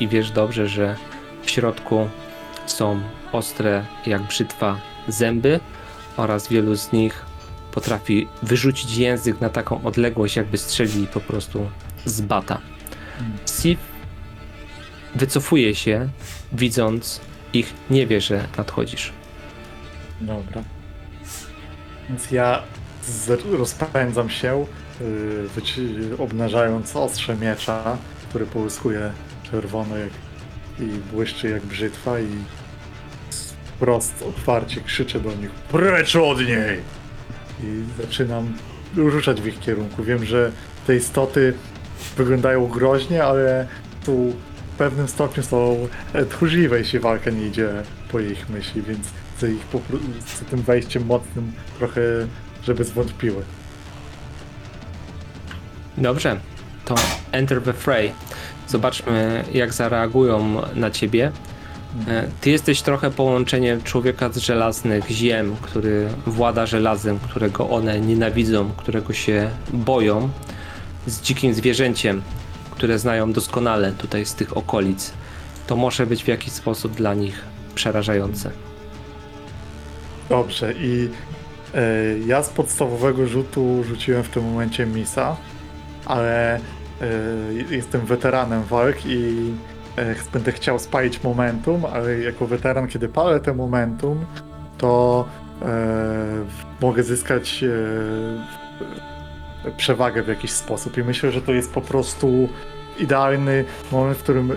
[0.00, 0.96] i wiesz dobrze, że
[1.42, 2.08] w środku
[2.66, 3.00] są
[3.32, 5.60] ostre jak brzytwa zęby
[6.16, 7.24] oraz wielu z nich
[7.72, 11.70] potrafi wyrzucić język na taką odległość, jakby strzelili po prostu
[12.04, 12.60] z bata.
[13.46, 13.78] Sif
[15.14, 16.08] wycofuje się,
[16.52, 17.20] widząc
[17.52, 19.12] ich, nie wie, że nadchodzisz.
[20.20, 20.62] Dobra.
[22.08, 22.62] Więc ja
[23.58, 24.66] rozpędzam się,
[25.00, 27.96] yy, obnażając ostrze miecza,
[28.28, 29.12] który połyskuje
[29.50, 30.10] czerwono jak,
[30.80, 32.28] i błyszczy jak brzytwa i
[33.64, 36.80] wprost otwarcie krzyczę do nich Precz od niej!
[37.64, 38.54] I zaczynam
[38.96, 40.04] ruszać w ich kierunku.
[40.04, 40.52] Wiem, że
[40.86, 41.54] te istoty
[42.16, 43.66] wyglądają groźnie, ale
[44.04, 44.32] tu
[44.74, 45.88] w pewnym stopniu są
[46.30, 47.68] tchórzliwe, jeśli walka nie idzie
[48.12, 49.62] po ich myśli, więc chcę ich
[50.26, 52.00] chcę tym wejściem mocnym trochę,
[52.64, 53.42] żeby zwątpiły.
[55.96, 56.40] Dobrze,
[56.84, 56.94] to
[57.32, 58.12] Enter the Fray.
[58.68, 61.32] Zobaczmy, jak zareagują na ciebie.
[62.08, 68.70] E, Ty jesteś trochę połączeniem człowieka z żelaznych ziem, który włada żelazem, którego one nienawidzą,
[68.76, 70.30] którego się boją,
[71.06, 72.22] z dzikim zwierzęciem,
[72.70, 75.12] które znają doskonale tutaj z tych okolic.
[75.66, 77.44] To może być w jakiś sposób dla nich
[77.74, 78.50] przerażające.
[80.28, 81.08] Dobrze, i
[81.74, 85.36] e, ja z podstawowego rzutu rzuciłem w tym momencie misa,
[86.06, 86.60] ale
[87.70, 89.52] jestem weteranem walk i
[89.96, 94.26] e, będę chciał spalić momentum, ale jako weteran, kiedy palę te momentum,
[94.78, 95.24] to
[95.62, 95.66] e,
[96.80, 97.68] mogę zyskać e,
[99.76, 100.98] przewagę w jakiś sposób.
[100.98, 102.48] I myślę, że to jest po prostu
[102.98, 104.52] idealny moment, w którym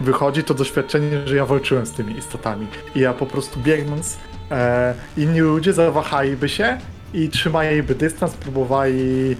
[0.00, 2.66] wychodzi to doświadczenie, że ja walczyłem z tymi istotami.
[2.94, 4.18] I ja po prostu biegnąc,
[4.50, 6.78] e, inni ludzie zawahaliby się
[7.14, 9.36] i trzymaliby dystans, próbowali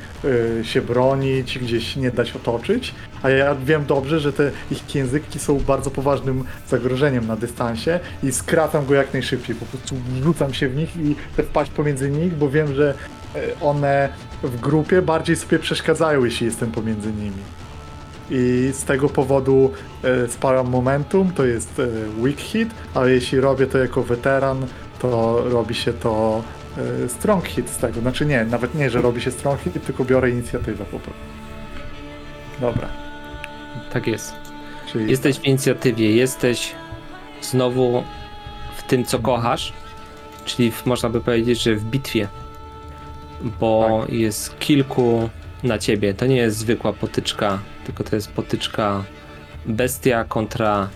[0.60, 2.94] e, się bronić, gdzieś nie dać otoczyć.
[3.22, 8.32] A ja wiem dobrze, że te ich języki są bardzo poważnym zagrożeniem na dystansie i
[8.32, 9.56] skracam go jak najszybciej.
[9.56, 12.94] Po prostu wrzucam się w nich i chcę wpaść pomiędzy nich, bo wiem, że
[13.34, 14.08] e, one
[14.42, 17.42] w grupie bardziej sobie przeszkadzają, jeśli jestem pomiędzy nimi.
[18.30, 19.72] I z tego powodu
[20.04, 21.86] e, spalam momentum, to jest e,
[22.22, 24.66] weak hit, ale jeśli robię to jako weteran,
[24.98, 26.42] to robi się to
[27.08, 28.00] strong hit z tego.
[28.00, 31.22] Znaczy nie, nawet nie, że robi się strong hit, tylko biorę inicjatywę po prostu.
[32.60, 32.88] Dobra,
[33.92, 34.34] Tak jest.
[34.92, 36.72] czyli Jesteś w inicjatywie, jesteś
[37.42, 38.02] znowu
[38.76, 39.72] w tym, co kochasz,
[40.44, 42.28] czyli w, można by powiedzieć, że w bitwie,
[43.60, 45.30] bo jest kilku
[45.62, 46.14] na ciebie.
[46.14, 49.04] To nie jest zwykła potyczka, tylko to jest potyczka
[49.66, 50.88] bestia kontra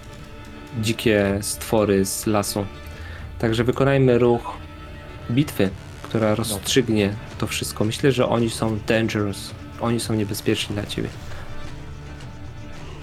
[0.80, 2.66] dzikie stwory z lasu.
[3.38, 4.56] Także wykonajmy ruch
[5.30, 5.70] bitwy,
[6.02, 7.84] która rozstrzygnie to wszystko.
[7.84, 9.50] Myślę, że oni są dangerous.
[9.80, 11.08] Oni są niebezpieczni dla ciebie.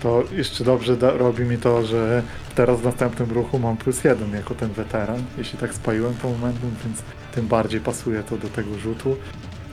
[0.01, 2.24] to jeszcze dobrze da, robi mi to, że
[2.55, 6.72] teraz w następnym ruchu mam plus jeden jako ten weteran, jeśli tak spaliłem to momentum,
[6.86, 7.01] więc
[7.36, 9.15] tym bardziej pasuje to do tego rzutu.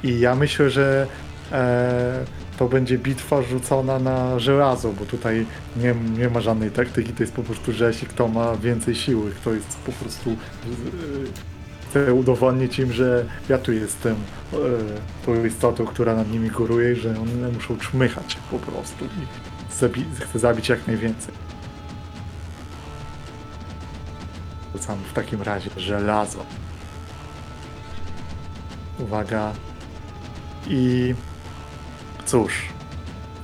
[0.03, 1.07] I ja myślę, że
[1.53, 2.24] e,
[2.59, 7.32] to będzie bitwa rzucona na żelazo, bo tutaj nie, nie ma żadnej taktyki, to jest
[7.32, 10.36] po prostu rzeź i kto ma więcej siły, kto jest po prostu...
[11.91, 14.16] Chcę udowodnić im, że ja tu jestem
[14.53, 14.57] e,
[15.26, 19.05] tą istotą, która nad nimi góruje że one muszą czmychać po prostu.
[19.05, 19.26] I
[19.80, 21.34] zabi- chcę zabić jak najwięcej.
[24.72, 26.47] Rzucam w takim razie żelazo.
[28.99, 29.53] Uwaga.
[30.68, 31.14] I
[32.26, 32.53] cóż,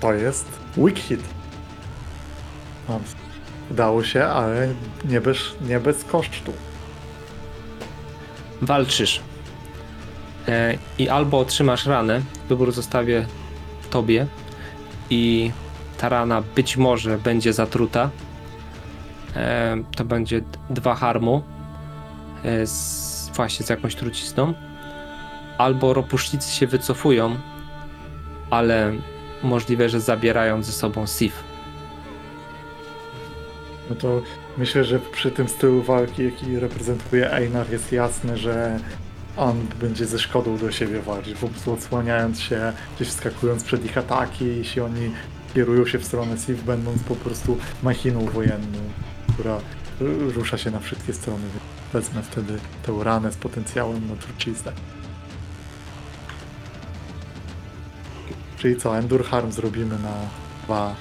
[0.00, 1.20] to jest weak hit.
[2.88, 3.00] Mam.
[3.70, 4.68] Udało się, ale
[5.04, 6.52] nie bez, nie bez kosztu.
[8.62, 9.20] Walczysz.
[10.48, 13.26] E, I albo otrzymasz ranę, wybór zostawię
[13.90, 14.26] tobie
[15.10, 15.50] i
[15.98, 18.10] ta rana być może będzie zatruta.
[19.36, 21.42] E, to będzie dwa harmu
[22.44, 24.54] e, z, właśnie z jakąś trucizną.
[25.58, 27.36] Albo ropusznicy się wycofują,
[28.50, 28.92] ale
[29.42, 31.51] możliwe, że zabierają ze sobą Sif.
[33.90, 34.22] No to
[34.58, 38.80] myślę, że przy tym stylu walki, jaki reprezentuje Einar, jest jasne, że
[39.36, 43.98] on będzie ze szkodą do siebie walczyć, po prostu odsłaniając się, gdzieś wskakując przed ich
[43.98, 45.10] ataki, jeśli oni
[45.54, 48.78] kierują się w stronę Sif, będąc po prostu machiną wojenną,
[49.32, 49.58] która
[50.34, 51.44] rusza się na wszystkie strony.
[51.92, 54.72] Wezmę wtedy tę ranę z potencjałem na truciznę.
[58.58, 60.14] Czyli co, Endur Harm zrobimy na
[60.64, 60.96] dwa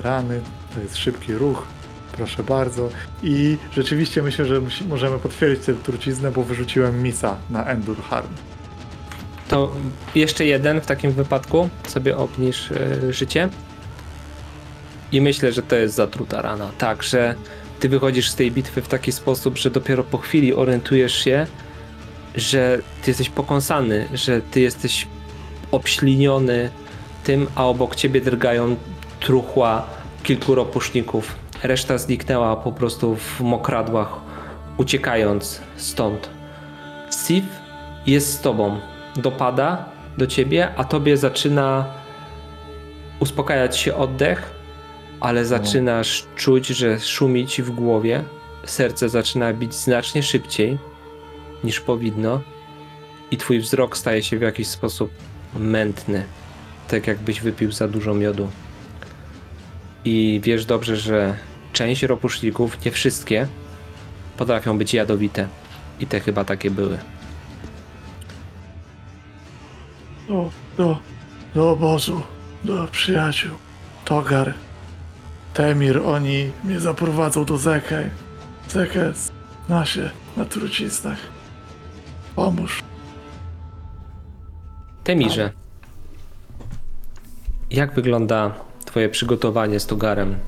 [0.00, 0.40] rany,
[0.74, 1.66] to jest szybki ruch,
[2.12, 2.88] proszę bardzo.
[3.22, 8.28] I rzeczywiście myślę, że możemy potwierdzić tę truciznę, bo wyrzuciłem misa na Endur Harm.
[9.48, 9.72] To
[10.14, 13.48] jeszcze jeden w takim wypadku sobie obniż e, życie.
[15.12, 16.70] I myślę, że to jest zatruta rana.
[16.78, 17.34] Tak, że
[17.80, 21.46] ty wychodzisz z tej bitwy w taki sposób, że dopiero po chwili orientujesz się,
[22.34, 25.06] że ty jesteś pokąsany, że ty jesteś
[25.70, 26.70] obśliniony
[27.24, 28.76] tym, a obok ciebie drgają
[29.22, 29.86] truchła
[30.22, 31.34] kilku ropuszników.
[31.62, 34.08] Reszta zniknęła po prostu w mokradłach,
[34.78, 36.30] uciekając stąd.
[37.26, 37.44] Sif
[38.06, 38.80] jest z tobą,
[39.16, 39.84] dopada
[40.18, 41.84] do ciebie, a tobie zaczyna
[43.20, 44.50] uspokajać się oddech,
[45.20, 48.24] ale zaczynasz czuć, że szumi ci w głowie.
[48.64, 50.78] Serce zaczyna bić znacznie szybciej
[51.64, 52.40] niż powinno,
[53.30, 55.10] i twój wzrok staje się w jakiś sposób
[55.56, 56.24] mętny,
[56.88, 58.48] tak jakbyś wypił za dużo miodu.
[60.04, 61.36] I wiesz dobrze, że
[61.72, 63.46] część ropuszników, nie wszystkie,
[64.36, 65.48] potrafią być jadowite.
[66.00, 66.98] I te chyba takie były.
[70.30, 70.98] O, o,
[71.54, 72.22] do obozu,
[72.64, 73.50] do przyjaciół.
[74.04, 74.54] Togar,
[75.54, 78.10] Temir, oni mnie zaprowadzą do Zeke.
[78.68, 79.12] Zeke
[79.66, 81.18] zna się na truciznach.
[82.36, 82.82] Pomóż.
[85.04, 85.52] Temirze,
[87.70, 88.54] jak wygląda
[88.92, 90.38] twoje przygotowanie z Togarem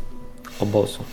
[0.61, 1.05] obozu?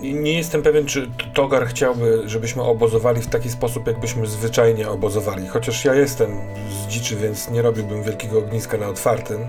[0.00, 5.48] Nie, jestem pewien, czy Togar chciałby, żebyśmy obozowali w taki sposób, jakbyśmy zwyczajnie obozowali.
[5.48, 6.30] Chociaż ja jestem
[6.70, 9.40] z dziczy, więc nie robiłbym wielkiego ogniska na otwartym.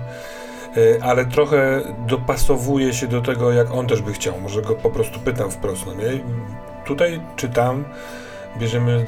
[0.76, 4.40] Y, Ale trochę dopasowuje się do tego, jak on też by chciał.
[4.40, 6.20] Może go po prostu pytam wprost, no nie?
[6.86, 7.84] Tutaj czy tam
[8.58, 9.04] bierzemy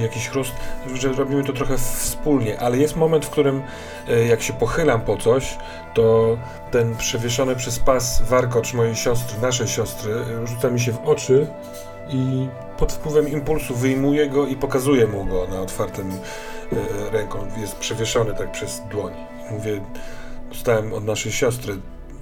[0.00, 0.52] jakiś chrust,
[0.94, 3.62] że robimy to trochę wspólnie, ale jest moment, w którym
[4.08, 5.56] y, jak się pochylam po coś,
[5.94, 6.36] to
[6.70, 11.46] ten przewieszony przez pas warkocz mojej siostry, naszej siostry, y, rzuca mi się w oczy
[12.08, 16.20] i pod wpływem impulsu wyjmuję go i pokazuję mu go na otwartym y,
[17.12, 17.46] ręką.
[17.60, 19.12] Jest przewieszony tak przez dłoń.
[19.50, 19.80] Mówię,
[20.48, 21.76] dostałem od naszej siostry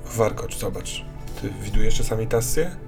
[0.04, 1.04] warkocz, zobacz.
[1.42, 2.85] Ty widujesz czasami tasję?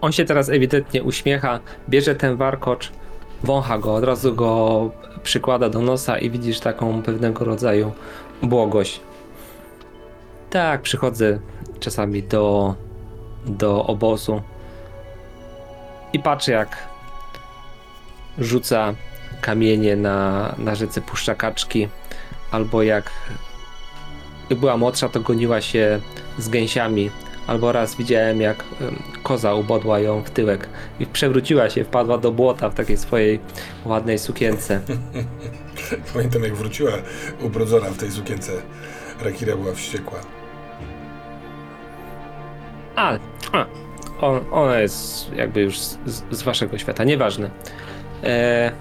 [0.00, 2.92] On się teraz ewidentnie uśmiecha, bierze ten warkocz,
[3.42, 4.90] wącha go, od razu go
[5.22, 7.92] przykłada do nosa i widzisz taką pewnego rodzaju
[8.42, 9.00] błogość.
[10.50, 11.38] Tak, przychodzę
[11.80, 12.74] czasami do,
[13.46, 14.42] do obozu
[16.12, 16.88] i patrzę jak
[18.38, 18.94] rzuca
[19.40, 21.88] kamienie na, na rzece Puszczakaczki,
[22.50, 23.10] albo jak
[24.50, 26.00] jak była młodsza, to goniła się
[26.38, 27.10] z gęsiami
[27.48, 28.64] Albo raz widziałem, jak
[29.22, 30.68] koza ubodła ją w tyłek
[31.00, 33.40] i przewróciła się, wpadła do błota w takiej swojej
[33.84, 34.80] ładnej sukience.
[36.14, 36.92] Pamiętam jak wróciła
[37.42, 38.52] ubrodzona w tej sukience.
[39.24, 40.18] Rakira była wściekła.
[42.96, 43.18] A,
[43.52, 43.66] a
[44.20, 45.98] on, ona jest jakby już z,
[46.30, 47.50] z- waszego świata, nieważne.
[48.24, 48.72] E,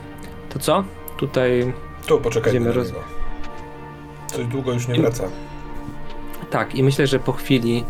[0.50, 0.84] to co?
[1.18, 1.74] Tutaj,
[2.08, 2.94] Tu poczekajmy na roz-.
[4.28, 5.24] Coś długo już nie I- wraca.
[6.50, 7.84] tak, i myślę, że po chwili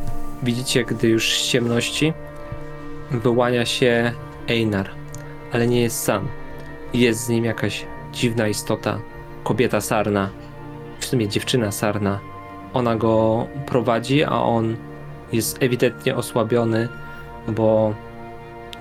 [0.43, 2.13] widzicie, gdy już z ciemności
[3.11, 4.11] wyłania się
[4.47, 4.89] Einar,
[5.53, 6.27] ale nie jest sam.
[6.93, 8.99] Jest z nim jakaś dziwna istota,
[9.43, 10.29] kobieta sarna,
[10.99, 12.19] w sumie dziewczyna sarna.
[12.73, 14.75] Ona go prowadzi, a on
[15.33, 16.87] jest ewidentnie osłabiony,
[17.47, 17.93] bo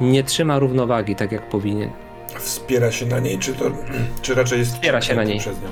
[0.01, 1.91] nie trzyma równowagi tak jak powinien.
[2.39, 3.65] Wspiera się na niej, czy to,
[4.23, 5.39] czy raczej jest Wspiera się na niej.
[5.39, 5.69] przez nią?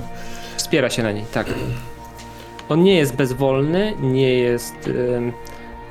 [0.56, 1.46] Wspiera się na niej, tak.
[2.68, 4.74] On nie jest bezwolny, nie jest
[5.16, 5.32] em,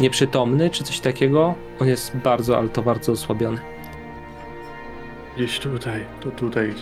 [0.04, 1.56] nieprzytomny czy coś takiego.
[1.80, 3.58] On jest bardzo, ale to bardzo osłabiony.
[5.36, 6.74] Gdzieś tutaj, to tutaj.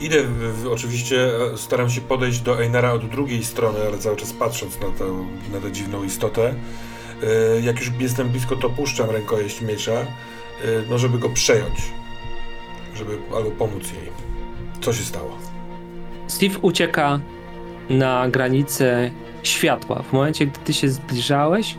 [0.00, 1.16] Idę, w, w, oczywiście
[1.52, 5.04] e, staram się podejść do Einara od drugiej strony, ale cały czas patrząc na, tę
[5.52, 6.54] na tę dziwną istotę.
[7.22, 10.06] E, Jak już jestem blisko, to puszczam rękojeść miecza, e,
[10.90, 11.78] no żeby go przejąć,
[12.94, 14.12] żeby albo pomóc jej.
[14.80, 15.38] Co się stało?
[16.26, 17.20] Steve ucieka
[17.90, 19.10] na granicę
[19.44, 20.02] światła.
[20.02, 21.76] W momencie, gdy ty się zbliżałeś,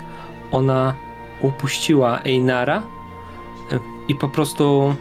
[0.52, 0.94] ona
[1.42, 2.84] upuściła Einara
[3.72, 4.96] e, i po prostu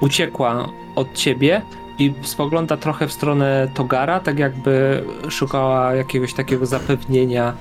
[0.00, 1.62] uciekła od ciebie
[1.98, 7.54] i spogląda trochę w stronę Togara, tak jakby szukała jakiegoś takiego zapewnienia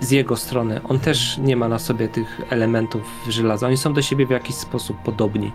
[0.00, 0.80] z jego strony.
[0.88, 3.66] On też nie ma na sobie tych elementów żelaza.
[3.66, 5.52] Oni są do siebie w jakiś sposób podobni.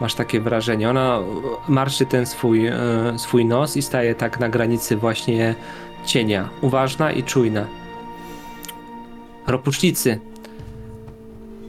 [0.00, 0.90] Masz takie wrażenie.
[0.90, 1.20] Ona
[1.68, 2.74] marszczy ten swój, e,
[3.16, 5.54] swój nos i staje tak na granicy właśnie
[6.06, 6.48] cienia.
[6.60, 7.66] Uważna i czujna.
[9.46, 10.20] Ropusznicy.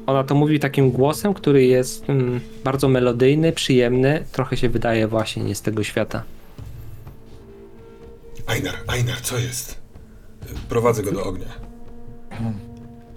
[0.05, 4.25] Ona to mówi takim głosem, który jest mm, bardzo melodyjny, przyjemny.
[4.31, 6.23] Trochę się wydaje właśnie nie z tego świata.
[8.47, 9.79] Einar, Einar, co jest?
[10.69, 11.47] Prowadzę go do ognia.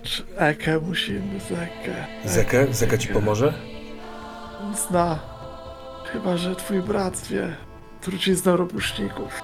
[0.02, 2.06] Czy Ekę musimy, Zekę.
[2.24, 2.66] Zekę?
[2.74, 3.54] Zeka ci pomoże?
[4.88, 5.18] Zna.
[6.12, 7.56] Chyba, że twój brat wie.
[8.00, 9.40] Trucizna ropuszników.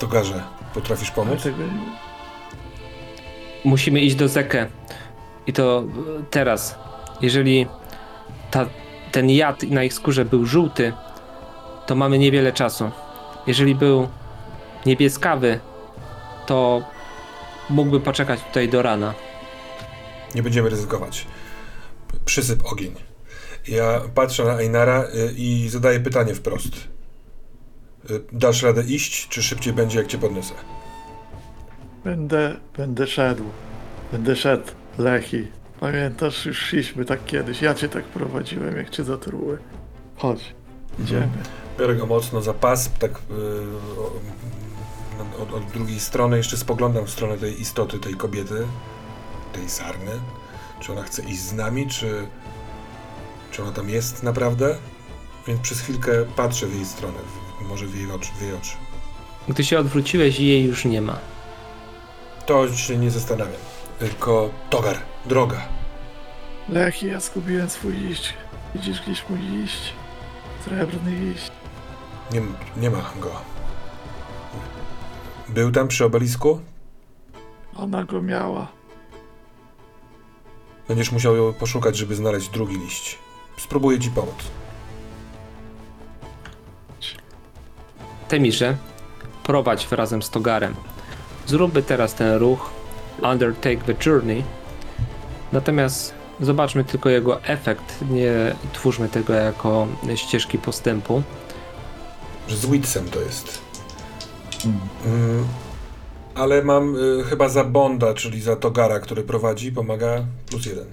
[0.00, 0.42] Togarze,
[0.74, 1.44] potrafisz pomóc?
[1.44, 1.52] nie...
[3.64, 4.66] Musimy iść do Zekę.
[5.46, 5.84] I to
[6.18, 6.78] e, teraz.
[7.20, 7.66] Jeżeli
[8.50, 8.66] ta,
[9.12, 10.92] ten jad na ich skórze był żółty,
[11.86, 12.90] to mamy niewiele czasu.
[13.46, 14.08] Jeżeli był
[14.86, 15.60] niebieskawy,
[16.46, 16.82] to
[17.70, 19.14] mógłby poczekać tutaj do rana.
[20.34, 21.26] Nie będziemy ryzykować.
[22.24, 22.94] Przysyp ogień.
[23.68, 26.88] Ja patrzę na Einara y, i zadaję pytanie wprost.
[28.10, 30.54] Y, Dasz radę iść, czy szybciej będzie, jak cię podniosę?
[32.04, 33.44] Będę, będę szedł.
[34.12, 34.64] Będę szedł,
[34.98, 35.48] Lechi.
[35.80, 37.62] Pamiętasz, już szliśmy tak kiedyś.
[37.62, 39.58] Ja cię tak prowadziłem, jak cię zatruły.
[40.16, 40.54] Chodź,
[40.98, 41.28] idziemy.
[41.78, 43.14] Biorę go mocno za pas, tak y,
[45.18, 48.66] na- od, od drugiej strony jeszcze spoglądam w stronę tej istoty, tej kobiety,
[49.52, 50.12] tej sarny.
[50.80, 52.26] Czy ona chce iść z nami, czy,
[53.50, 54.76] czy ona tam jest naprawdę?
[55.46, 57.18] więc przez chwilkę patrzę w jej stronę,
[57.68, 58.30] może w jej oczy.
[58.38, 58.72] W jej oczy.
[59.48, 61.18] Gdy się odwróciłeś, jej już nie ma.
[62.46, 63.60] To się nie zastanawiam.
[63.98, 65.68] Tylko Togar, droga.
[66.68, 68.34] Leki, ja zgubiłem swój liść.
[68.74, 69.92] Widzisz gdzieś mój liść?
[70.64, 71.50] Srebrny liść.
[72.32, 72.42] Nie,
[72.76, 73.30] nie ma go.
[75.48, 76.60] Był tam przy obelisku?
[77.76, 78.68] Ona go miała.
[80.88, 83.18] Będziesz musiał ją poszukać, żeby znaleźć drugi liść.
[83.56, 84.34] Spróbuję ci pomóc.
[88.30, 88.76] Temirze,
[89.42, 90.74] prowadź razem z Togarem.
[91.46, 92.70] Zróbmy teraz ten ruch
[93.22, 94.44] Undertake the Journey.
[95.52, 97.94] Natomiast zobaczmy tylko jego efekt.
[98.10, 98.32] Nie
[98.72, 101.22] twórzmy tego jako ścieżki postępu.
[102.48, 103.58] Z Witsem to jest.
[105.06, 105.44] Mm,
[106.34, 110.86] ale mam y, chyba za Bonda, czyli za Togara, który prowadzi, pomaga plus jeden.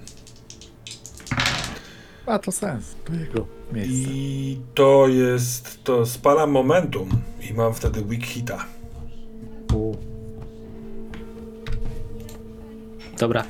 [2.28, 2.96] Ma to sens.
[3.04, 4.10] To jego miejsce.
[4.12, 7.08] I to jest, to spala momentum
[7.50, 8.64] i mam wtedy weak hita.
[9.74, 9.96] U.
[13.18, 13.44] Dobra.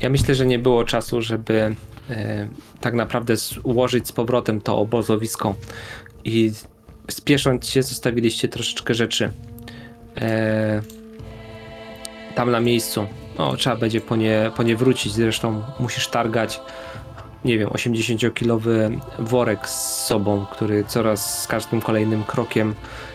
[0.00, 1.76] Ja myślę, że nie było czasu, żeby
[2.10, 2.48] e,
[2.80, 5.54] tak naprawdę ułożyć z powrotem to obozowisko.
[6.24, 6.52] I
[7.10, 9.32] spiesząc się, zostawiliście troszeczkę rzeczy
[10.16, 10.82] e,
[12.34, 13.06] tam na miejscu.
[13.38, 15.12] No, trzeba będzie po nie, po nie wrócić.
[15.12, 16.60] Zresztą musisz targać,
[17.44, 22.74] nie wiem, 80-kilowy worek z sobą, który coraz z każdym kolejnym krokiem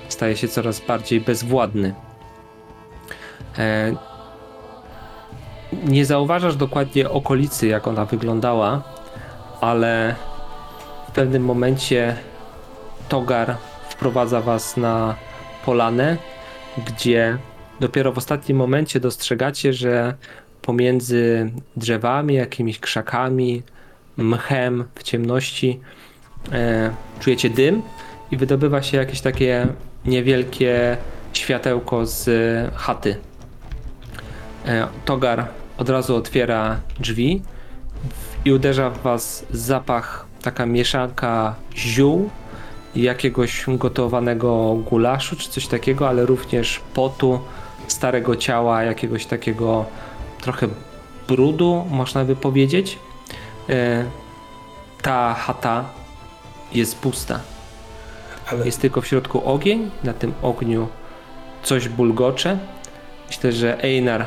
[0.09, 1.93] staje się coraz bardziej bezwładny.
[3.57, 3.95] E,
[5.83, 8.81] nie zauważasz dokładnie okolicy, jak ona wyglądała,
[9.61, 10.15] ale
[11.09, 12.15] w pewnym momencie
[13.09, 13.57] Togar
[13.89, 15.15] wprowadza was na
[15.65, 16.17] polanę,
[16.87, 17.37] gdzie
[17.79, 20.13] dopiero w ostatnim momencie dostrzegacie, że
[20.61, 23.63] pomiędzy drzewami, jakimiś krzakami,
[24.17, 25.79] mchem w ciemności
[26.51, 27.81] e, czujecie dym
[28.31, 29.67] i wydobywa się jakieś takie
[30.05, 30.97] niewielkie
[31.33, 32.29] światełko z
[32.75, 33.15] chaty.
[34.65, 35.47] E, Togar
[35.77, 37.41] od razu otwiera drzwi
[38.45, 42.29] i uderza w was zapach, taka mieszanka ziół
[42.95, 47.39] jakiegoś gotowanego gulaszu czy coś takiego, ale również potu,
[47.87, 49.85] starego ciała, jakiegoś takiego
[50.41, 50.67] trochę
[51.27, 52.99] brudu, można by powiedzieć.
[53.69, 54.05] E,
[55.01, 55.85] Ta chata
[56.71, 57.39] jest pusta.
[58.51, 60.87] Ale Jest tylko w środku ogień, na tym ogniu
[61.63, 62.57] coś bulgocze.
[63.27, 64.25] Myślę, że Einar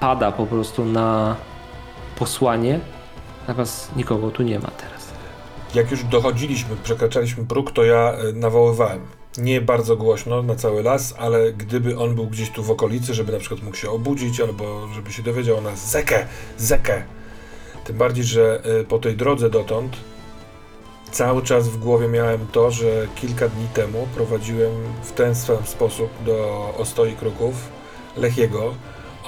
[0.00, 1.36] pada po prostu na
[2.18, 2.80] posłanie.
[3.48, 5.02] Natomiast nikogo tu nie ma teraz.
[5.74, 9.00] jak już dochodziliśmy, przekraczaliśmy próg, to ja y, nawoływałem.
[9.38, 13.32] Nie bardzo głośno na cały las, ale gdyby on był gdzieś tu w okolicy, żeby
[13.32, 16.26] na przykład mógł się obudzić, albo żeby się dowiedział o nas, zekę,
[16.58, 17.02] zekę.
[17.84, 19.96] Tym bardziej, że y, po tej drodze dotąd
[21.12, 24.72] cały czas w głowie miałem to, że kilka dni temu prowadziłem
[25.02, 27.54] w ten sam sposób do Ostoi Kruków
[28.16, 28.74] Lechiego,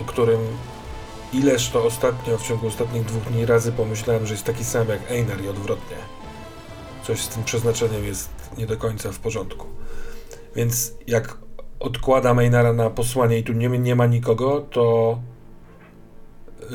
[0.00, 0.40] o którym
[1.32, 5.10] ileż to ostatnio, w ciągu ostatnich dwóch dni razy pomyślałem, że jest taki sam jak
[5.10, 5.96] Einar i odwrotnie.
[7.02, 9.66] Coś z tym przeznaczeniem jest nie do końca w porządku.
[10.56, 11.38] Więc jak
[11.80, 15.18] odkładam Einara na posłanie i tu nie, nie ma nikogo, to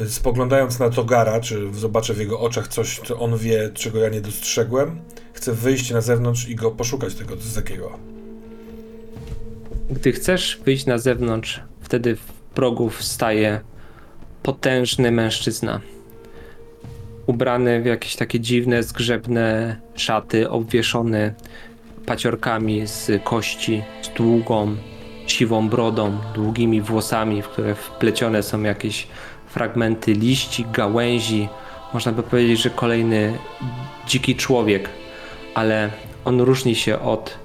[0.07, 4.22] spoglądając na Togara, czy zobaczę w jego oczach coś, co on wie, czego ja nie
[4.22, 5.02] dostrzegłem,
[5.34, 7.99] chcę wyjść na zewnątrz i go poszukać, tego Zekiego.
[9.90, 13.61] Gdy chcesz wyjść na zewnątrz, wtedy w progu wstaje
[14.44, 15.82] potężny mężczyzna.
[17.26, 21.34] Ubrany w jakieś takie dziwne, zgrzebne szaty, obwieszony
[22.06, 24.76] paciorkami z kości, z długą,
[25.28, 29.07] siwą brodą, długimi włosami, w które wplecione są jakieś
[29.50, 31.50] fragmenty liści, gałęzi.
[31.94, 33.38] Można by powiedzieć, że kolejny
[34.08, 34.90] dziki człowiek,
[35.56, 35.90] ale
[36.26, 37.38] on różni się od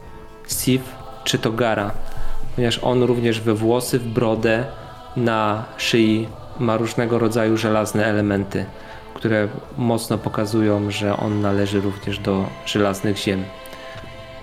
[0.49, 0.81] Sif
[1.25, 1.91] czy Togara,
[2.55, 4.65] ponieważ on również we włosy, w brodę,
[5.17, 6.29] na szyi
[6.59, 8.65] ma różnego rodzaju żelazne elementy,
[9.15, 9.49] które
[9.79, 13.45] mocno pokazują, że on należy również do żelaznych ziem.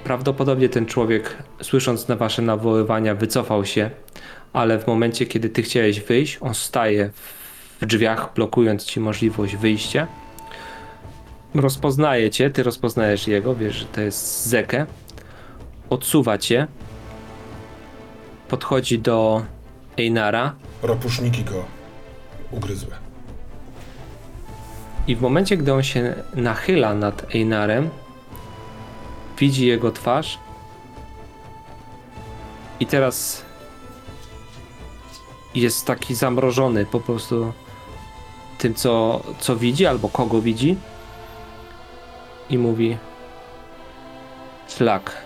[0.04, 3.90] Prawdopodobnie ten człowiek, słysząc na wasze nawoływania, wycofał się,
[4.54, 7.10] ale w momencie, kiedy ty chciałeś wyjść, on staje
[7.86, 10.08] drzwiach, blokując ci możliwość wyjścia.
[11.56, 14.86] Rozpoznaje cię, ty rozpoznajesz jego, wiesz, że to jest Zekę.
[15.90, 16.68] Odsuwa cię.
[18.48, 19.45] Podchodzi do
[19.98, 21.66] Einara Ropuszniki go
[22.52, 22.91] ugryzły.
[25.08, 27.90] i w momencie, gdy on się nachyla nad Einarem,
[29.40, 30.40] widzi jego twarz
[32.80, 33.45] i teraz
[35.56, 37.53] jest taki zamrożony po prostu
[38.62, 40.78] tym, co, co widzi albo kogo widzi
[42.50, 42.98] i mówi
[44.68, 45.18] Szlak.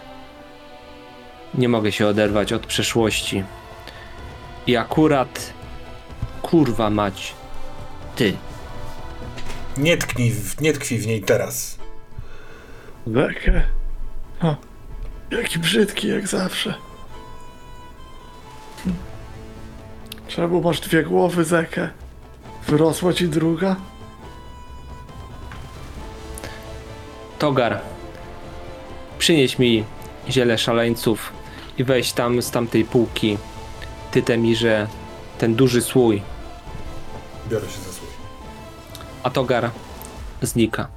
[1.53, 3.43] Nie mogę się oderwać od przeszłości.
[4.67, 5.53] I akurat,
[6.41, 7.33] kurwa mać,
[8.15, 8.33] ty.
[9.77, 11.77] Nie tknij, w, nie tkwi w niej teraz.
[13.07, 13.61] Zekę.
[14.41, 14.55] O,
[15.31, 16.73] jaki brzydki jak zawsze.
[20.27, 21.89] Czemu masz dwie głowy, Zekę?
[22.67, 23.75] Wyrosła ci druga?
[27.39, 27.81] Togar,
[29.19, 29.83] przynieś mi
[30.29, 31.33] ziele szaleńców
[31.77, 33.37] i weź tam z tamtej półki,
[34.11, 34.87] ty Temirze,
[35.37, 36.21] ten duży słój.
[37.49, 38.09] Biorę się za słój.
[39.23, 39.71] A Togar
[40.41, 40.87] znika.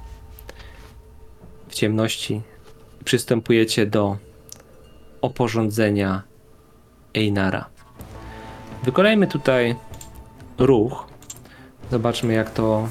[1.69, 2.43] W ciemności
[3.05, 4.17] przystępujecie do
[5.21, 6.23] oporządzenia
[7.15, 7.69] Einara.
[8.83, 9.77] Wykonajmy tutaj
[10.59, 11.07] ruch.
[11.91, 12.89] Zobaczmy jak to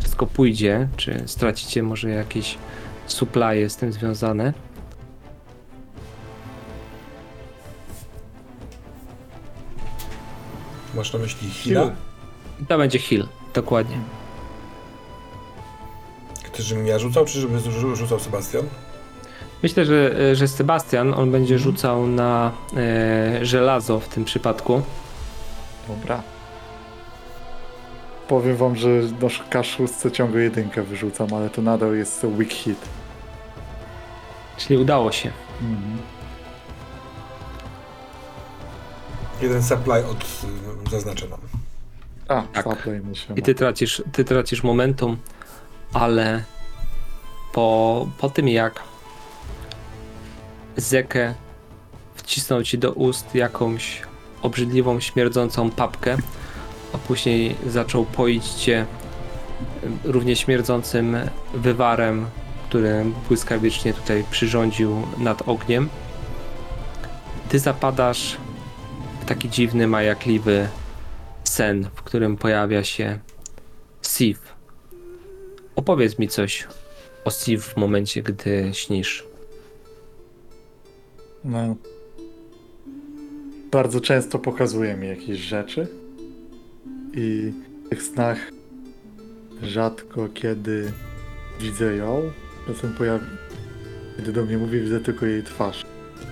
[0.00, 0.88] wszystko pójdzie.
[0.96, 2.58] Czy stracicie może jakieś
[3.06, 4.52] supply z tym związane.
[10.94, 11.90] Masz na myśli Hila?
[12.68, 13.96] To będzie heal, dokładnie.
[16.44, 18.62] Chcesz, żebym ja rzucał, czy żeby rzu- rzucał Sebastian?
[19.62, 24.82] Myślę, że, że Sebastian on będzie rzucał na e, żelazo w tym przypadku.
[25.88, 26.22] Dobra.
[28.28, 32.78] Powiem wam, że na K6 ciągle jedynkę wyrzucam, ale to nadal jest weak hit.
[34.56, 35.30] Czyli udało się.
[35.62, 35.98] Mhm.
[39.42, 40.24] Jeden supply od...
[40.86, 41.40] y, zaznaczę nam.
[42.28, 42.64] A, Tak.
[42.64, 45.16] supply mi się I ty tracisz, ty tracisz momentum,
[45.92, 46.44] ale
[47.52, 48.82] po, po tym jak
[50.76, 51.34] Zekę
[52.14, 54.02] wcisnął ci do ust jakąś
[54.42, 56.16] obrzydliwą, śmierdzącą papkę,
[56.94, 58.86] a później zaczął poić cię
[60.04, 61.16] równie śmierdzącym
[61.54, 62.26] wywarem,
[62.68, 65.88] który błyskawicznie tutaj przyrządził nad ogniem.
[67.48, 68.36] Ty zapadasz
[69.20, 70.68] w taki dziwny, majakliwy
[71.44, 73.18] sen, w którym pojawia się
[74.02, 74.54] Sif.
[75.76, 76.68] Opowiedz mi coś
[77.24, 79.24] o Sif w momencie, gdy śnisz.
[81.44, 81.76] No.
[83.70, 86.03] Bardzo często pokazuje mi jakieś rzeczy
[87.16, 87.52] i
[87.86, 88.38] w tych snach
[89.62, 90.92] rzadko kiedy
[91.60, 92.22] widzę ją.
[92.66, 93.26] Czasem pojawi...
[94.16, 95.84] Kiedy do mnie mówi, widzę tylko jej twarz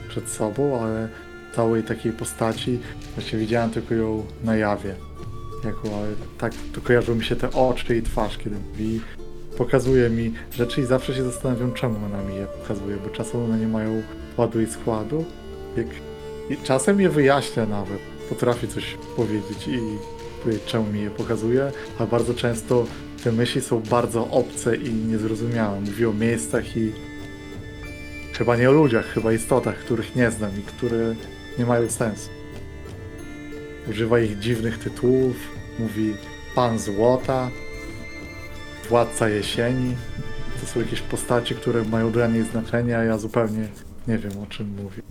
[0.08, 1.08] przed sobą, ale
[1.56, 2.78] całej takiej postaci
[3.14, 4.94] właśnie widziałem tylko ją na jawie.
[5.64, 5.88] Jako,
[6.38, 9.00] tak to kojarzą mi się te oczy i twarz, kiedy mówi.
[9.58, 13.58] Pokazuje mi rzeczy i zawsze się zastanawiam, czemu ona mi je pokazuje, bo czasem one
[13.58, 14.02] nie mają
[14.36, 15.24] ładu i składu.
[15.76, 15.86] Jak...
[16.50, 17.98] I czasem je wyjaśnia nawet.
[18.28, 19.78] Potrafi coś powiedzieć i
[20.66, 22.86] czemu mi je pokazuje, a bardzo często
[23.24, 25.80] te myśli są bardzo obce i niezrozumiałe.
[25.80, 26.92] Mówi o miejscach i
[28.32, 31.14] chyba nie o ludziach, chyba istotach, których nie znam i które
[31.58, 32.28] nie mają sensu.
[33.90, 35.36] Używa ich dziwnych tytułów,
[35.78, 36.14] mówi
[36.54, 37.50] Pan Złota,
[38.88, 39.96] Władca Jesieni.
[40.60, 43.68] To są jakieś postaci, które mają dla niej znaczenie, a ja zupełnie
[44.08, 45.02] nie wiem o czym mówi.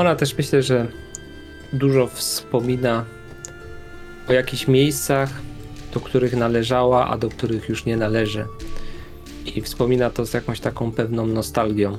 [0.00, 0.86] Ona też myślę, że
[1.72, 3.04] dużo wspomina
[4.28, 5.30] o jakichś miejscach,
[5.94, 8.46] do których należała, a do których już nie należy.
[9.46, 11.98] I wspomina to z jakąś taką pewną nostalgią.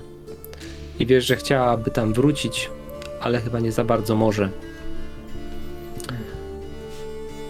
[0.99, 2.69] I wiesz, że chciałaby tam wrócić,
[3.19, 4.49] ale chyba nie za bardzo może.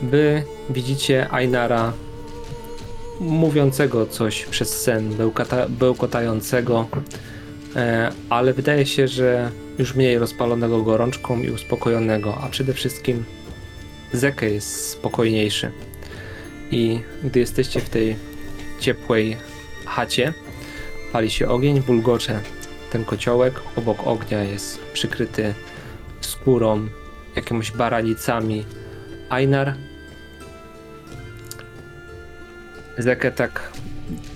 [0.02, 1.94] Wy widzicie Ainara
[3.20, 6.88] mówiącego coś przez sen, bełkota, bełkotającego,
[8.30, 13.26] ale wydaje się, że już mniej rozpalonego gorączką i uspokojonego, a przede wszystkim
[14.14, 15.72] Zeke jest spokojniejszy.
[16.72, 18.16] I gdy jesteście w tej
[18.80, 19.38] ciepłej
[19.86, 20.34] chacie,
[21.12, 22.40] pali się ogień, bulgocze
[22.92, 25.54] ten kociołek, obok ognia jest przykryty
[26.22, 26.88] skórą,
[27.36, 28.66] jakimiś baranicami
[29.30, 29.74] Einar.
[32.98, 33.72] Zeke tak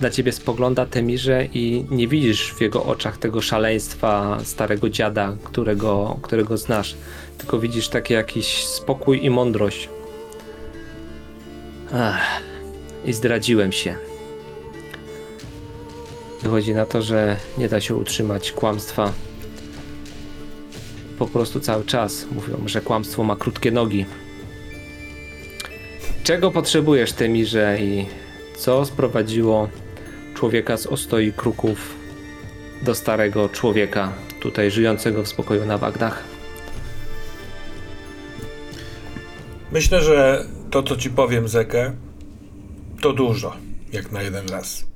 [0.00, 6.18] na ciebie spogląda Temirze i nie widzisz w jego oczach tego szaleństwa starego dziada, którego,
[6.22, 6.96] którego znasz,
[7.38, 9.88] tylko widzisz taki jakiś spokój i mądrość.
[11.92, 12.42] Ach,
[13.04, 13.96] I zdradziłem się.
[16.42, 19.12] Wychodzi na to, że nie da się utrzymać kłamstwa.
[21.18, 24.06] Po prostu cały czas mówią, że kłamstwo ma krótkie nogi.
[26.24, 28.06] Czego potrzebujesz, Temirze, i
[28.56, 29.68] co sprowadziło
[30.34, 31.94] człowieka z ostoi kruków
[32.82, 36.24] do starego człowieka, tutaj żyjącego w spokoju na Bagdach?
[39.72, 41.92] Myślę, że to, co ci powiem, Zekę,
[43.00, 43.56] to dużo.
[43.92, 44.86] jak na jeden raz.